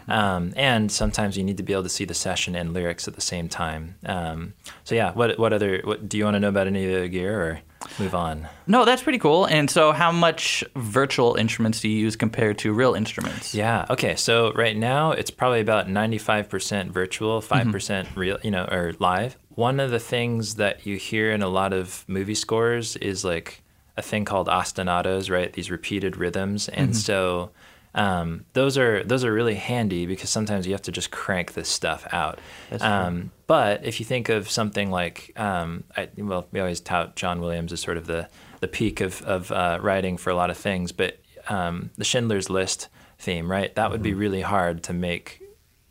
Um, 0.08 0.54
and 0.56 0.92
sometimes 0.92 1.38
you 1.38 1.44
need 1.44 1.58
to 1.58 1.64
be 1.64 1.74
able 1.74 1.84
to 1.84 1.90
see 1.90 2.06
the 2.06 2.14
session 2.14 2.56
and 2.56 2.74
lyrics 2.74 3.08
at 3.08 3.16
the 3.16 3.22
same 3.22 3.50
time. 3.50 3.96
Um, 4.06 4.54
so 4.84 4.96
yeah, 4.96 5.12
what 5.14 5.38
what 5.38 5.54
other 5.54 5.82
what 5.84 6.08
do 6.08 6.18
you 6.18 6.24
want 6.24 6.36
to 6.36 6.40
know 6.40 6.50
about 6.50 6.68
any 6.68 6.92
of 6.92 7.02
the 7.02 7.08
gear 7.10 7.42
or 7.42 7.62
move 8.00 8.16
on? 8.16 8.48
No, 8.68 8.86
that's 8.86 9.04
pretty 9.04 9.20
cool. 9.20 9.46
And 9.46 9.70
so, 9.70 9.92
how 9.92 10.12
much 10.12 10.64
virtual 10.76 11.36
instruments 11.36 11.82
do 11.82 11.90
you 11.90 11.98
use 11.98 12.16
compared 12.16 12.58
to 12.60 12.74
real 12.74 12.94
instruments? 12.94 13.54
Yeah. 13.54 13.86
Okay. 13.90 14.16
So 14.16 14.52
right 14.54 14.76
now 14.76 15.12
it's 15.12 15.32
probably 15.32 15.62
about 15.62 15.88
95% 15.88 16.92
virtual, 16.92 17.42
mm-hmm. 17.42 17.72
5% 17.72 18.16
real, 18.16 18.38
you 18.44 18.52
know, 18.52 18.66
or 18.66 18.94
live. 19.00 19.38
One 19.56 19.80
of 19.80 19.92
the 19.92 20.00
things 20.00 20.56
that 20.56 20.86
you 20.86 20.98
hear 20.98 21.32
in 21.32 21.42
a 21.42 21.50
lot 21.50 21.74
of 21.74 22.06
movie 22.08 22.36
scores 22.36 22.96
is 22.98 23.26
like 23.26 23.64
a 23.98 24.02
thing 24.02 24.26
called 24.26 24.48
ostinatos, 24.48 25.30
right? 25.30 25.52
These 25.52 25.70
repeated 25.70 26.18
rhythms. 26.18 26.70
And 26.70 26.90
mm-hmm. 26.90 26.98
so 26.98 27.52
um, 27.96 28.46
those 28.54 28.78
are 28.78 29.04
those 29.04 29.24
are 29.26 29.34
really 29.34 29.56
handy 29.56 30.06
because 30.06 30.30
sometimes 30.30 30.66
you 30.68 30.74
have 30.74 30.82
to 30.84 30.92
just 30.92 31.12
crank 31.12 31.54
this 31.54 31.68
stuff 31.70 32.08
out. 32.12 32.40
Um, 32.82 33.32
but 33.48 33.84
if 33.84 34.00
you 34.00 34.06
think 34.06 34.30
of 34.30 34.50
something 34.50 34.92
like, 34.92 35.34
um, 35.38 35.84
I, 35.98 36.10
well, 36.18 36.48
we 36.52 36.60
always 36.60 36.80
tout 36.80 37.16
John 37.16 37.42
Williams 37.42 37.74
as 37.74 37.82
sort 37.82 37.98
of 37.98 38.06
the 38.06 38.30
the 38.60 38.68
peak 38.68 39.02
of 39.02 39.22
of 39.24 39.52
uh, 39.52 39.80
writing 39.82 40.18
for 40.18 40.30
a 40.30 40.36
lot 40.36 40.50
of 40.50 40.58
things, 40.58 40.92
but 40.92 41.20
um, 41.48 41.90
the 41.98 42.04
Schindler's 42.06 42.50
List 42.50 42.90
theme, 43.18 43.50
right? 43.50 43.74
That 43.76 43.90
would 43.92 44.04
be 44.04 44.12
Mm-hmm. 44.12 44.20
really 44.20 44.42
hard 44.42 44.84
to 44.84 44.94
make 44.94 45.42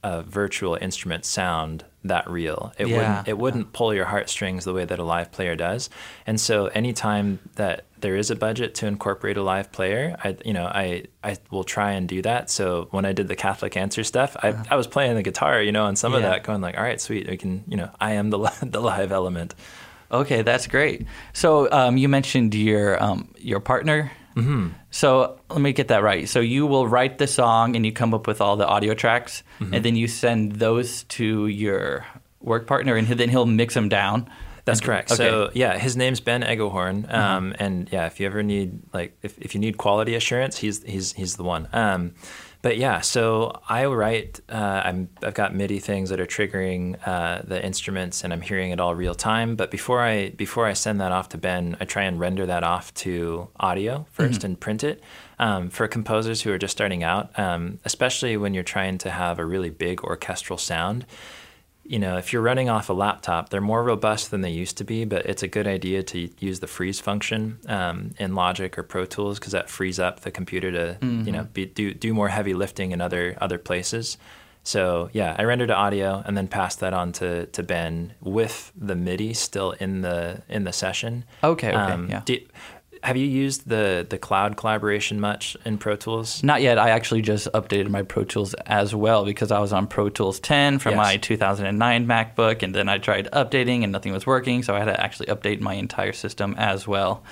a 0.05 0.23
virtual 0.23 0.77
instrument 0.81 1.25
sound 1.25 1.85
that 2.05 2.31
real. 2.31 2.73
It 2.79 2.87
Yeah. 2.89 2.97
wouldn't 2.97 3.29
it 3.29 3.39
wouldn't 3.39 3.73
pull 3.73 3.93
your 3.93 4.05
heartstrings 4.05 4.65
the 4.65 4.73
way 4.73 4.85
that 4.85 4.99
a 4.99 5.03
live 5.05 5.33
player 5.33 5.57
does. 5.57 5.91
And 6.27 6.41
so 6.41 6.67
anytime 6.67 7.41
that 7.57 7.85
there 8.01 8.15
is 8.15 8.31
a 8.31 8.37
budget 8.37 8.77
to 8.77 8.87
incorporate 8.87 9.37
a 9.37 9.43
live 9.43 9.73
player, 9.73 10.17
I 10.23 10.37
you 10.45 10.53
know, 10.53 10.67
I 10.67 11.05
I 11.25 11.37
will 11.51 11.65
try 11.65 11.93
and 11.93 12.09
do 12.09 12.23
that. 12.23 12.49
So 12.51 12.87
when 12.93 13.05
I 13.05 13.13
did 13.13 13.27
the 13.29 13.35
Catholic 13.37 13.77
Answer 13.77 14.05
stuff, 14.05 14.37
I, 14.43 14.55
I 14.71 14.77
was 14.77 14.87
playing 14.87 15.17
the 15.17 15.23
guitar, 15.25 15.61
you 15.61 15.73
know, 15.73 15.87
and 15.87 15.99
some 15.99 16.15
of 16.15 16.23
Uh-huh. 16.23 16.31
That 16.31 16.45
going 16.45 16.61
like, 16.61 16.77
all 16.77 16.85
right, 16.85 17.01
sweet, 17.01 17.29
we 17.29 17.37
can, 17.37 17.65
you 17.67 17.77
know, 17.77 17.91
I 18.01 18.13
am 18.13 18.31
the 18.31 18.39
the 18.63 18.81
live 18.81 19.11
element. 19.13 19.55
Okay, 20.11 20.43
that's 20.43 20.67
great. 20.69 21.07
So, 21.35 21.71
um, 21.71 21.97
you 21.99 22.09
mentioned 22.09 22.55
your 22.55 23.03
um, 23.03 23.29
your 23.37 23.61
partner. 23.61 24.11
Mm-hmm. 24.39 24.69
So 24.91 25.39
let 25.51 25.61
me 25.61 25.73
get 25.73 25.89
that 25.89 26.03
right. 26.03 26.29
So 26.29 26.41
you 26.41 26.67
will 26.67 26.87
write 26.87 27.19
the 27.19 27.27
song 27.27 27.77
and 27.77 27.85
you 27.85 27.93
come 27.93 28.15
up 28.15 28.27
with 28.27 28.41
all 28.41 28.57
the 28.57 28.67
audio 28.67 28.95
tracks, 28.95 29.43
Mm-hmm. 29.61 29.75
and 29.75 29.85
then 29.85 29.97
you 29.97 30.07
send 30.09 30.53
those 30.57 31.03
to 31.05 31.47
your 31.49 32.07
work 32.41 32.67
partner, 32.67 32.95
and 32.97 33.07
then 33.09 33.29
he'll 33.29 33.47
mix 33.47 33.75
them 33.75 33.89
down. 33.89 34.29
That's 34.65 34.81
correct. 34.81 35.11
Okay. 35.11 35.17
So 35.17 35.51
yeah, 35.55 35.79
his 35.79 35.97
name's 35.97 36.21
Ben 36.21 36.43
Egohorn. 36.43 37.11
Um, 37.13 37.55
and 37.59 37.89
yeah, 37.91 38.07
if 38.07 38.21
you 38.21 38.27
ever 38.27 38.43
need 38.43 38.81
like 38.93 39.17
if, 39.23 39.39
if 39.39 39.55
you 39.55 39.61
need 39.61 39.79
quality 39.79 40.15
assurance, 40.15 40.59
he's 40.59 40.83
he's 40.85 41.15
he's 41.15 41.37
the 41.37 41.43
one. 41.43 41.69
Um, 41.73 42.15
but 42.61 42.77
yeah, 42.77 43.01
so 43.01 43.61
I 43.69 43.87
write. 43.87 44.41
Uh, 44.49 44.83
I'm 44.85 45.09
I've 45.23 45.35
got 45.35 45.55
MIDI 45.55 45.79
things 45.79 46.11
that 46.11 46.19
are 46.19 46.27
triggering 46.27 46.99
uh, 47.07 47.43
the 47.45 47.65
instruments, 47.65 48.25
and 48.25 48.33
I'm 48.33 48.41
hearing 48.41 48.73
it 48.73 48.81
all 48.81 48.95
real 48.95 49.15
time. 49.15 49.55
But 49.55 49.71
before 49.71 50.03
I 50.03 50.31
before 50.31 50.67
I 50.67 50.73
send 50.73 51.01
that 51.01 51.13
off 51.13 51.29
to 51.31 51.39
Ben, 51.39 51.77
I 51.81 51.85
try 51.85 52.03
and 52.03 52.19
render 52.19 52.47
that 52.47 52.65
off 52.65 52.93
to 52.95 53.49
audio 53.61 54.07
1st 54.19 54.45
and 54.45 54.61
print 54.61 54.83
it. 54.83 55.03
Um, 55.39 55.71
for 55.71 55.87
composers 55.87 56.43
who 56.43 56.53
are 56.53 56.59
just 56.59 56.73
starting 56.73 57.05
out, 57.05 57.39
um, 57.39 57.79
especially 57.85 58.37
when 58.37 58.55
you're 58.55 58.65
trying 58.65 58.99
to 58.99 59.11
have 59.11 59.39
a 59.39 59.45
really 59.45 59.71
big 59.71 60.03
orchestral 60.03 60.59
sound, 60.59 61.07
you 61.89 61.99
know, 61.99 62.19
if 62.19 62.33
you're 62.33 62.43
running 62.43 62.69
off 62.69 62.89
a 62.91 62.93
laptop, 62.93 63.49
they're 63.49 63.61
more 63.61 63.83
robust 63.83 64.31
than 64.31 64.43
they 64.43 64.51
used 64.51 64.77
to 64.77 64.85
be, 64.85 65.05
but 65.07 65.25
it's 65.27 65.43
a 65.43 65.49
good 65.49 65.67
idea 65.67 66.03
to 66.03 66.29
use 66.39 66.61
the 66.61 66.67
freeze 66.67 67.01
function 67.01 67.59
um, 67.67 68.11
in 68.19 68.35
Logic 68.35 68.77
or 68.79 68.83
Pro 68.83 69.05
Tools 69.07 69.39
because 69.39 69.53
that 69.53 69.71
frees 69.71 69.99
up 69.99 70.21
the 70.21 70.31
computer 70.31 70.71
to, 70.71 70.99
you 71.03 71.33
know, 71.33 71.45
be, 71.53 71.65
do, 71.67 71.95
do 71.95 72.13
more 72.13 72.29
heavy 72.29 72.53
lifting 72.55 72.93
in 72.93 73.01
other 73.01 73.37
other 73.41 73.59
places. 73.59 74.19
So 74.65 75.09
yeah, 75.15 75.35
I 75.39 75.45
rendered 75.45 75.69
to 75.69 75.75
audio 75.75 76.23
and 76.27 76.37
then 76.37 76.47
passed 76.47 76.81
that 76.81 76.93
on 76.93 77.13
to, 77.13 77.47
to 77.47 77.63
Ben 77.63 78.13
with 78.21 78.71
the 78.77 78.95
MIDI 78.95 79.33
still 79.33 79.71
in 79.73 80.03
the 80.03 80.43
in 80.49 80.65
the 80.65 80.73
session. 80.73 81.25
Okay, 81.43 81.69
okay, 81.71 82.11
yeah. 82.11 82.23
do- 82.27 82.47
have 83.03 83.17
you 83.17 83.27
used 83.27 83.69
the 83.69 84.07
the 84.09 84.19
cloud 84.19 84.57
collaboration 84.57 85.21
much 85.21 85.57
in 85.65 85.79
Pro 85.79 85.97
Tools? 85.97 86.43
Not 86.43 86.63
yet. 86.63 86.79
I 86.79 86.91
actually 86.91 87.23
just 87.23 87.49
updated 87.53 87.89
my 87.91 88.03
Pro 88.03 88.25
Tools 88.25 88.55
as 88.67 88.95
well 88.95 89.25
because 89.25 89.51
I 89.53 89.59
was 89.61 89.73
on 89.73 89.87
Pro 89.87 90.09
Tools 90.09 90.41
10 90.41 90.79
from 90.79 90.93
Yes. 90.93 90.97
my 90.99 91.17
2009 91.17 92.07
MacBook, 92.07 92.63
and 92.63 92.75
then 92.75 92.89
I 92.89 92.99
tried 92.99 93.29
updating 93.33 93.83
and 93.83 93.93
nothing 93.93 94.13
was 94.13 94.27
working, 94.27 94.63
so 94.63 94.75
I 94.75 94.79
had 94.79 94.87
to 94.87 95.01
actually 95.01 95.27
update 95.27 95.61
my 95.61 95.75
entire 95.75 96.13
system 96.13 96.55
as 96.59 96.87
well. 96.89 97.23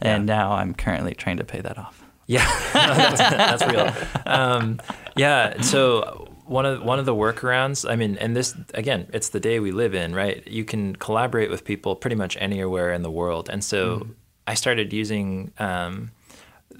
And 0.00 0.26
now 0.26 0.52
I'm 0.52 0.74
currently 0.74 1.14
trying 1.14 1.38
to 1.38 1.44
pay 1.44 1.60
that 1.60 1.78
off. 1.78 2.02
Yeah, 2.26 2.44
that's, 2.72 3.18
that's 3.20 3.66
real. 3.72 3.92
Um, 4.26 4.80
yeah, 5.16 5.60
so 5.62 6.28
one 6.44 6.66
of 6.66 6.82
one 6.82 6.98
of 6.98 7.06
the 7.06 7.14
workarounds. 7.14 7.88
I 7.88 7.94
mean, 7.96 8.16
and 8.18 8.36
this 8.36 8.54
again, 8.74 9.08
it's 9.12 9.28
the 9.30 9.40
day 9.40 9.60
we 9.60 9.70
live 9.72 9.94
in, 9.94 10.14
right? 10.14 10.46
You 10.46 10.64
can 10.64 10.96
collaborate 10.96 11.50
with 11.50 11.64
people 11.64 11.94
pretty 11.96 12.16
much 12.16 12.36
anywhere 12.40 12.92
in 12.92 13.02
the 13.02 13.10
world, 13.10 13.48
and 13.48 13.62
so 13.62 14.08
I 14.46 14.54
started 14.54 14.92
using 14.92 15.52
um, 15.58 16.12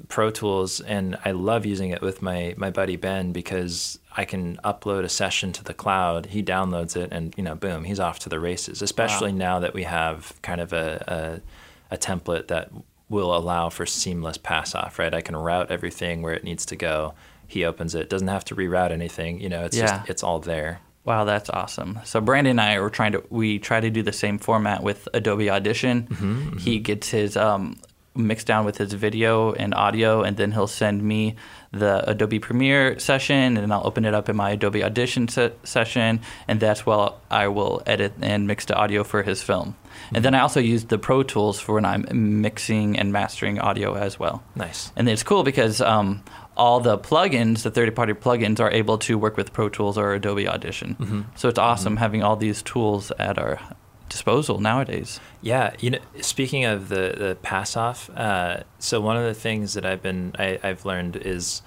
Pro 0.08 0.30
Tools, 0.30 0.80
and 0.80 1.16
I 1.24 1.32
love 1.32 1.66
using 1.66 1.90
it 1.90 2.02
with 2.02 2.22
my 2.22 2.54
my 2.56 2.70
buddy 2.70 2.96
Ben 2.96 3.32
because 3.32 3.98
I 4.16 4.24
can 4.24 4.56
upload 4.58 5.04
a 5.04 5.08
session 5.08 5.52
to 5.52 5.64
the 5.64 5.74
cloud. 5.74 6.26
He 6.26 6.42
downloads 6.42 6.96
it, 6.96 7.10
and 7.12 7.34
you 7.36 7.42
know, 7.42 7.54
boom, 7.54 7.84
he's 7.84 8.00
off 8.00 8.18
to 8.20 8.28
the 8.28 8.40
races. 8.40 8.82
Especially 8.82 9.32
wow. 9.32 9.38
now 9.38 9.58
that 9.60 9.74
we 9.74 9.84
have 9.84 10.32
kind 10.42 10.60
of 10.60 10.72
a, 10.72 11.42
a, 11.90 11.94
a 11.94 11.98
template 11.98 12.48
that 12.48 12.70
will 13.08 13.34
allow 13.36 13.68
for 13.68 13.86
seamless 13.86 14.38
pass 14.38 14.74
off. 14.74 14.98
Right, 14.98 15.12
I 15.12 15.20
can 15.20 15.36
route 15.36 15.70
everything 15.70 16.22
where 16.22 16.34
it 16.34 16.44
needs 16.44 16.66
to 16.66 16.76
go. 16.76 17.14
He 17.48 17.64
opens 17.64 17.94
it, 17.94 18.10
doesn't 18.10 18.28
have 18.28 18.44
to 18.46 18.56
reroute 18.56 18.90
anything. 18.90 19.40
You 19.40 19.48
know, 19.48 19.64
it's 19.64 19.76
yeah. 19.76 19.98
just 19.98 20.10
it's 20.10 20.22
all 20.22 20.40
there. 20.40 20.80
Wow, 21.06 21.24
that's 21.24 21.48
awesome. 21.48 22.00
So 22.04 22.20
Brandon 22.20 22.50
and 22.50 22.60
I 22.60 22.74
are 22.74 22.90
trying 22.90 23.12
to 23.12 23.22
we 23.30 23.60
try 23.60 23.80
to 23.80 23.90
do 23.90 24.02
the 24.02 24.12
same 24.12 24.38
format 24.38 24.82
with 24.82 25.08
Adobe 25.14 25.48
Audition. 25.48 26.02
Mm-hmm, 26.02 26.38
mm-hmm. 26.38 26.58
He 26.58 26.80
gets 26.80 27.08
his 27.08 27.36
um, 27.36 27.78
mixed 28.16 28.48
down 28.48 28.64
with 28.64 28.78
his 28.78 28.92
video 28.92 29.52
and 29.52 29.72
audio, 29.72 30.22
and 30.22 30.36
then 30.36 30.50
he'll 30.50 30.66
send 30.66 31.04
me 31.04 31.36
the 31.70 32.08
Adobe 32.10 32.40
Premiere 32.40 32.98
session, 32.98 33.56
and 33.56 33.72
I'll 33.72 33.86
open 33.86 34.04
it 34.04 34.14
up 34.14 34.28
in 34.28 34.34
my 34.34 34.50
Adobe 34.50 34.82
Audition 34.82 35.28
se- 35.28 35.52
session, 35.62 36.20
and 36.48 36.58
that's 36.58 36.84
where 36.84 37.10
I 37.30 37.48
will 37.48 37.82
edit 37.86 38.14
and 38.20 38.48
mix 38.48 38.64
the 38.64 38.74
audio 38.74 39.04
for 39.04 39.22
his 39.22 39.42
film. 39.42 39.76
Mm-hmm. 39.76 40.16
And 40.16 40.24
then 40.24 40.34
I 40.34 40.40
also 40.40 40.60
use 40.60 40.86
the 40.86 40.98
Pro 40.98 41.22
Tools 41.22 41.60
for 41.60 41.74
when 41.76 41.84
I'm 41.84 42.06
mixing 42.40 42.98
and 42.98 43.12
mastering 43.12 43.60
audio 43.60 43.94
as 43.94 44.18
well. 44.18 44.42
Nice. 44.56 44.90
And 44.96 45.08
it's 45.08 45.22
cool 45.22 45.44
because 45.44 45.80
um, 45.80 46.24
all 46.56 46.80
the 46.80 46.98
plugins, 46.98 47.62
the 47.62 47.70
third-party 47.70 48.14
plugins, 48.14 48.60
are 48.60 48.70
able 48.70 48.98
to 48.98 49.18
work 49.18 49.36
with 49.36 49.52
Pro 49.52 49.68
Tools 49.68 49.98
or 49.98 50.14
Adobe 50.14 50.48
Audition. 50.48 50.96
Mm-hmm. 50.98 51.22
So 51.34 51.48
it's 51.48 51.58
awesome 51.58 51.94
mm-hmm. 51.94 52.00
having 52.00 52.22
all 52.22 52.36
these 52.36 52.62
tools 52.62 53.10
at 53.18 53.38
our 53.38 53.60
disposal 54.08 54.60
nowadays. 54.60 55.20
Yeah, 55.42 55.74
you 55.80 55.90
know, 55.90 55.98
speaking 56.20 56.64
of 56.64 56.88
the 56.88 57.14
the 57.16 57.38
pass 57.42 57.76
off, 57.76 58.10
uh, 58.16 58.62
so 58.78 59.00
one 59.00 59.16
of 59.16 59.24
the 59.24 59.34
things 59.34 59.74
that 59.74 59.84
I've 59.84 60.02
been 60.02 60.32
I, 60.38 60.58
have 60.62 60.84
learned 60.84 61.16
is, 61.16 61.62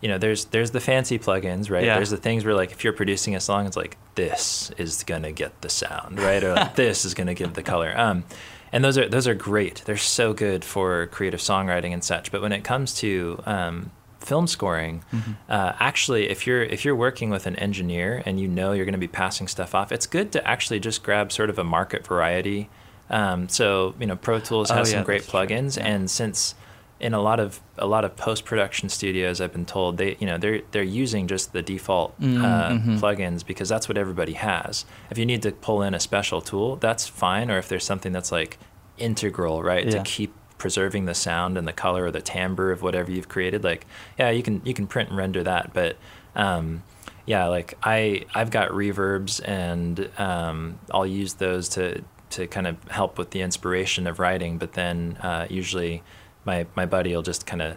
you 0.00 0.08
know, 0.08 0.18
there's 0.18 0.46
there's 0.46 0.72
the 0.72 0.80
fancy 0.80 1.18
plugins, 1.18 1.70
right? 1.70 1.84
Yeah. 1.84 1.96
There's 1.96 2.10
the 2.10 2.16
things 2.16 2.44
where 2.44 2.54
like 2.54 2.72
if 2.72 2.84
you're 2.84 2.92
producing 2.92 3.36
a 3.36 3.40
song, 3.40 3.66
it's 3.66 3.76
like 3.76 3.96
this 4.14 4.70
is 4.78 5.04
gonna 5.04 5.32
get 5.32 5.60
the 5.62 5.68
sound, 5.68 6.18
right? 6.18 6.42
Or 6.42 6.54
like, 6.54 6.74
this 6.76 7.04
is 7.04 7.14
gonna 7.14 7.34
give 7.34 7.54
the 7.54 7.62
color. 7.62 7.92
Um, 7.96 8.24
and 8.72 8.82
those 8.82 8.96
are 8.96 9.08
those 9.08 9.28
are 9.28 9.34
great. 9.34 9.82
They're 9.84 9.96
so 9.96 10.32
good 10.32 10.64
for 10.64 11.06
creative 11.08 11.40
songwriting 11.40 11.92
and 11.92 12.02
such. 12.02 12.32
But 12.32 12.42
when 12.42 12.52
it 12.52 12.64
comes 12.64 12.94
to 12.94 13.42
um, 13.44 13.90
film 14.22 14.46
scoring, 14.46 15.04
mm-hmm. 15.12 15.32
uh, 15.48 15.72
actually, 15.78 16.28
if 16.28 16.46
you're 16.46 16.62
if 16.62 16.84
you're 16.84 16.96
working 16.96 17.30
with 17.30 17.46
an 17.46 17.56
engineer 17.56 18.22
and 18.24 18.40
you 18.40 18.48
know 18.48 18.72
you're 18.72 18.84
going 18.84 18.92
to 18.92 18.98
be 18.98 19.08
passing 19.08 19.48
stuff 19.48 19.74
off, 19.74 19.92
it's 19.92 20.06
good 20.06 20.32
to 20.32 20.46
actually 20.46 20.80
just 20.80 21.02
grab 21.02 21.32
sort 21.32 21.50
of 21.50 21.58
a 21.58 21.64
market 21.64 22.06
variety. 22.06 22.70
Um, 23.10 23.48
so 23.48 23.94
you 23.98 24.06
know, 24.06 24.16
Pro 24.16 24.40
Tools 24.40 24.70
has 24.70 24.88
oh, 24.88 24.90
yeah, 24.90 24.98
some 24.98 25.04
great 25.04 25.22
plugins, 25.22 25.76
yeah. 25.76 25.86
and 25.86 26.10
since 26.10 26.54
in 27.02 27.14
a 27.14 27.20
lot 27.20 27.40
of 27.40 27.60
a 27.76 27.86
lot 27.86 28.04
of 28.04 28.16
post 28.16 28.44
production 28.44 28.88
studios, 28.88 29.40
I've 29.40 29.52
been 29.52 29.66
told 29.66 29.98
they 29.98 30.16
you 30.20 30.26
know 30.26 30.38
they're 30.38 30.62
they're 30.70 30.82
using 30.82 31.26
just 31.26 31.52
the 31.52 31.60
default 31.60 32.14
uh, 32.20 32.22
mm-hmm. 32.22 32.96
plugins 32.96 33.44
because 33.44 33.68
that's 33.68 33.88
what 33.88 33.98
everybody 33.98 34.34
has. 34.34 34.86
If 35.10 35.18
you 35.18 35.26
need 35.26 35.42
to 35.42 35.50
pull 35.50 35.82
in 35.82 35.94
a 35.94 36.00
special 36.00 36.40
tool, 36.40 36.76
that's 36.76 37.08
fine. 37.08 37.50
Or 37.50 37.58
if 37.58 37.68
there's 37.68 37.84
something 37.84 38.12
that's 38.12 38.30
like 38.30 38.56
integral, 38.98 39.62
right, 39.62 39.84
yeah. 39.84 39.90
to 39.90 40.02
keep 40.04 40.32
preserving 40.62 41.06
the 41.06 41.14
sound 41.14 41.58
and 41.58 41.66
the 41.66 41.72
color 41.72 42.04
or 42.04 42.12
the 42.12 42.22
timbre 42.22 42.70
of 42.70 42.82
whatever 42.82 43.10
you've 43.10 43.28
created 43.28 43.64
like 43.64 43.84
yeah 44.16 44.30
you 44.30 44.44
can 44.44 44.62
you 44.64 44.72
can 44.72 44.86
print 44.86 45.08
and 45.08 45.18
render 45.18 45.42
that. 45.42 45.74
But 45.74 45.96
um, 46.36 46.84
yeah 47.26 47.46
like 47.46 47.78
i 47.84 48.24
i've 48.34 48.50
got 48.50 48.70
reverbs 48.70 49.40
and 49.44 50.10
um, 50.18 50.80
i'll 50.90 51.06
use 51.06 51.34
those 51.34 51.68
to 51.68 52.02
to 52.30 52.46
kind 52.46 52.66
of 52.66 52.76
help 52.88 53.18
with 53.18 53.30
the 53.30 53.42
inspiration 53.42 54.06
of 54.06 54.18
writing. 54.18 54.58
But 54.58 54.72
then 54.72 55.18
uh, 55.20 55.46
usually 55.50 56.02
my 56.44 56.66
my 56.74 56.86
buddy 56.86 57.14
will 57.14 57.22
just 57.22 57.44
kind 57.46 57.62
of 57.62 57.76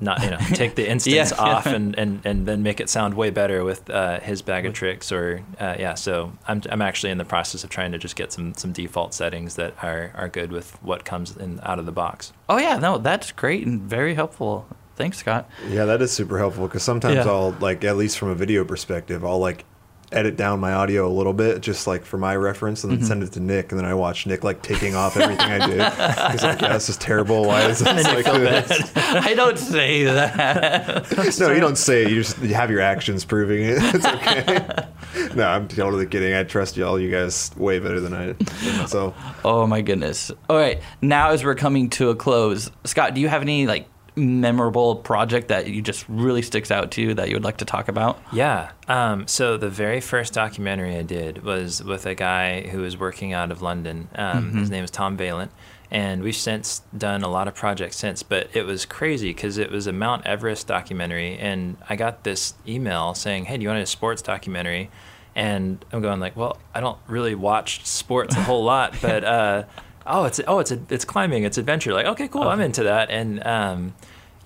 not 0.00 0.22
you 0.22 0.30
know 0.30 0.38
take 0.54 0.74
the 0.74 0.88
instance 0.88 1.32
yeah. 1.32 1.42
off 1.42 1.66
and, 1.66 1.98
and 1.98 2.24
and 2.24 2.46
then 2.46 2.62
make 2.62 2.80
it 2.80 2.88
sound 2.88 3.14
way 3.14 3.30
better 3.30 3.64
with 3.64 3.88
uh, 3.90 4.20
his 4.20 4.42
bag 4.42 4.66
of 4.66 4.74
tricks 4.74 5.10
or 5.10 5.42
uh, 5.58 5.76
yeah 5.78 5.94
so 5.94 6.32
I'm, 6.46 6.62
I'm 6.70 6.82
actually 6.82 7.10
in 7.10 7.18
the 7.18 7.24
process 7.24 7.64
of 7.64 7.70
trying 7.70 7.92
to 7.92 7.98
just 7.98 8.16
get 8.16 8.32
some 8.32 8.54
some 8.54 8.72
default 8.72 9.14
settings 9.14 9.56
that 9.56 9.74
are 9.82 10.12
are 10.14 10.28
good 10.28 10.52
with 10.52 10.82
what 10.82 11.04
comes 11.04 11.36
in 11.36 11.60
out 11.62 11.78
of 11.78 11.86
the 11.86 11.92
box. 11.92 12.32
Oh 12.48 12.58
yeah 12.58 12.78
no 12.78 12.98
that's 12.98 13.32
great 13.32 13.66
and 13.66 13.80
very 13.80 14.14
helpful. 14.14 14.66
Thanks 14.96 15.18
scott. 15.18 15.48
Yeah 15.68 15.84
that 15.86 16.00
is 16.02 16.12
super 16.12 16.38
helpful 16.38 16.66
because 16.66 16.82
sometimes 16.82 17.16
yeah. 17.16 17.30
i'll 17.30 17.52
like 17.60 17.84
at 17.84 17.96
least 17.96 18.18
from 18.18 18.28
a 18.28 18.34
video 18.34 18.64
perspective 18.64 19.24
i'll 19.24 19.38
like 19.38 19.64
edit 20.12 20.36
down 20.36 20.60
my 20.60 20.72
audio 20.72 21.06
a 21.06 21.10
little 21.10 21.32
bit 21.32 21.60
just 21.60 21.86
like 21.86 22.04
for 22.04 22.16
my 22.16 22.36
reference 22.36 22.84
and 22.84 22.92
then 22.92 22.98
mm-hmm. 22.98 23.08
send 23.08 23.22
it 23.22 23.32
to 23.32 23.40
Nick 23.40 23.72
and 23.72 23.78
then 23.78 23.84
I 23.84 23.94
watch 23.94 24.26
Nick 24.26 24.44
like 24.44 24.62
taking 24.62 24.94
off 24.94 25.16
everything 25.16 25.46
I 25.46 25.66
did. 25.66 26.32
He's 26.32 26.42
like, 26.42 26.60
yeah, 26.60 26.74
this 26.74 26.88
is 26.88 26.96
terrible. 26.96 27.44
Why 27.44 27.62
is 27.62 27.78
this 27.80 28.04
like 28.04 28.24
this? 28.24 28.92
I 28.96 29.34
don't 29.34 29.58
say 29.58 30.04
that. 30.04 31.36
no, 31.40 31.50
you 31.50 31.60
don't 31.60 31.78
say 31.78 32.04
it. 32.04 32.10
You 32.10 32.22
just 32.22 32.38
you 32.38 32.54
have 32.54 32.70
your 32.70 32.80
actions 32.80 33.24
proving 33.24 33.64
it. 33.64 33.78
It's 33.78 34.06
okay. 34.06 35.34
no, 35.34 35.48
I'm 35.48 35.66
totally 35.66 36.06
kidding. 36.06 36.34
I 36.34 36.44
trust 36.44 36.76
y'all. 36.76 37.00
You 37.00 37.10
guys 37.10 37.50
way 37.56 37.78
better 37.80 38.00
than 38.00 38.14
I. 38.14 38.86
So. 38.86 39.14
Oh 39.44 39.66
my 39.66 39.82
goodness. 39.82 40.30
All 40.48 40.56
right. 40.56 40.80
Now 41.02 41.30
as 41.30 41.44
we're 41.44 41.56
coming 41.56 41.90
to 41.90 42.10
a 42.10 42.16
close, 42.16 42.70
Scott, 42.84 43.14
do 43.14 43.20
you 43.20 43.28
have 43.28 43.42
any 43.42 43.66
like 43.66 43.88
memorable 44.16 44.96
project 44.96 45.48
that 45.48 45.68
you 45.68 45.82
just 45.82 46.08
really 46.08 46.42
sticks 46.42 46.70
out 46.70 46.90
to 46.92 47.02
you 47.02 47.14
that 47.14 47.28
you 47.28 47.36
would 47.36 47.44
like 47.44 47.58
to 47.58 47.64
talk 47.64 47.88
about? 47.88 48.20
Yeah. 48.32 48.70
Um, 48.88 49.28
so 49.28 49.56
the 49.56 49.68
very 49.68 50.00
first 50.00 50.32
documentary 50.32 50.96
I 50.96 51.02
did 51.02 51.44
was 51.44 51.84
with 51.84 52.06
a 52.06 52.14
guy 52.14 52.62
who 52.62 52.80
was 52.80 52.96
working 52.96 53.32
out 53.32 53.52
of 53.52 53.62
London. 53.62 54.08
Um, 54.14 54.48
mm-hmm. 54.48 54.58
His 54.58 54.70
name 54.70 54.84
is 54.84 54.90
Tom 54.90 55.16
Valent. 55.16 55.52
And 55.90 56.22
we've 56.22 56.34
since 56.34 56.82
done 56.96 57.22
a 57.22 57.28
lot 57.28 57.46
of 57.46 57.54
projects 57.54 57.96
since, 57.96 58.22
but 58.22 58.48
it 58.54 58.64
was 58.64 58.84
crazy 58.84 59.28
because 59.30 59.56
it 59.56 59.70
was 59.70 59.86
a 59.86 59.92
Mount 59.92 60.26
Everest 60.26 60.66
documentary, 60.66 61.38
and 61.38 61.76
I 61.88 61.94
got 61.94 62.24
this 62.24 62.54
email 62.66 63.14
saying, 63.14 63.44
"Hey, 63.44 63.56
do 63.56 63.62
you 63.62 63.68
want 63.68 63.80
a 63.80 63.86
sports 63.86 64.20
documentary?" 64.20 64.90
And 65.36 65.84
I'm 65.92 66.02
going 66.02 66.18
like, 66.18 66.36
"Well, 66.36 66.58
I 66.74 66.80
don't 66.80 66.98
really 67.06 67.36
watch 67.36 67.86
sports 67.86 68.34
a 68.34 68.42
whole 68.42 68.64
lot, 68.64 68.96
but 69.00 69.22
uh, 69.36 69.62
oh, 70.06 70.24
it's 70.24 70.40
oh, 70.46 70.58
it's 70.58 70.70
a, 70.70 70.80
it's 70.88 71.04
climbing, 71.04 71.44
it's 71.44 71.58
adventure. 71.58 71.92
Like, 71.92 72.06
okay, 72.06 72.28
cool, 72.28 72.44
I'm 72.44 72.60
into 72.60 72.84
that. 72.84 73.10
And 73.10 73.44
um, 73.46 73.94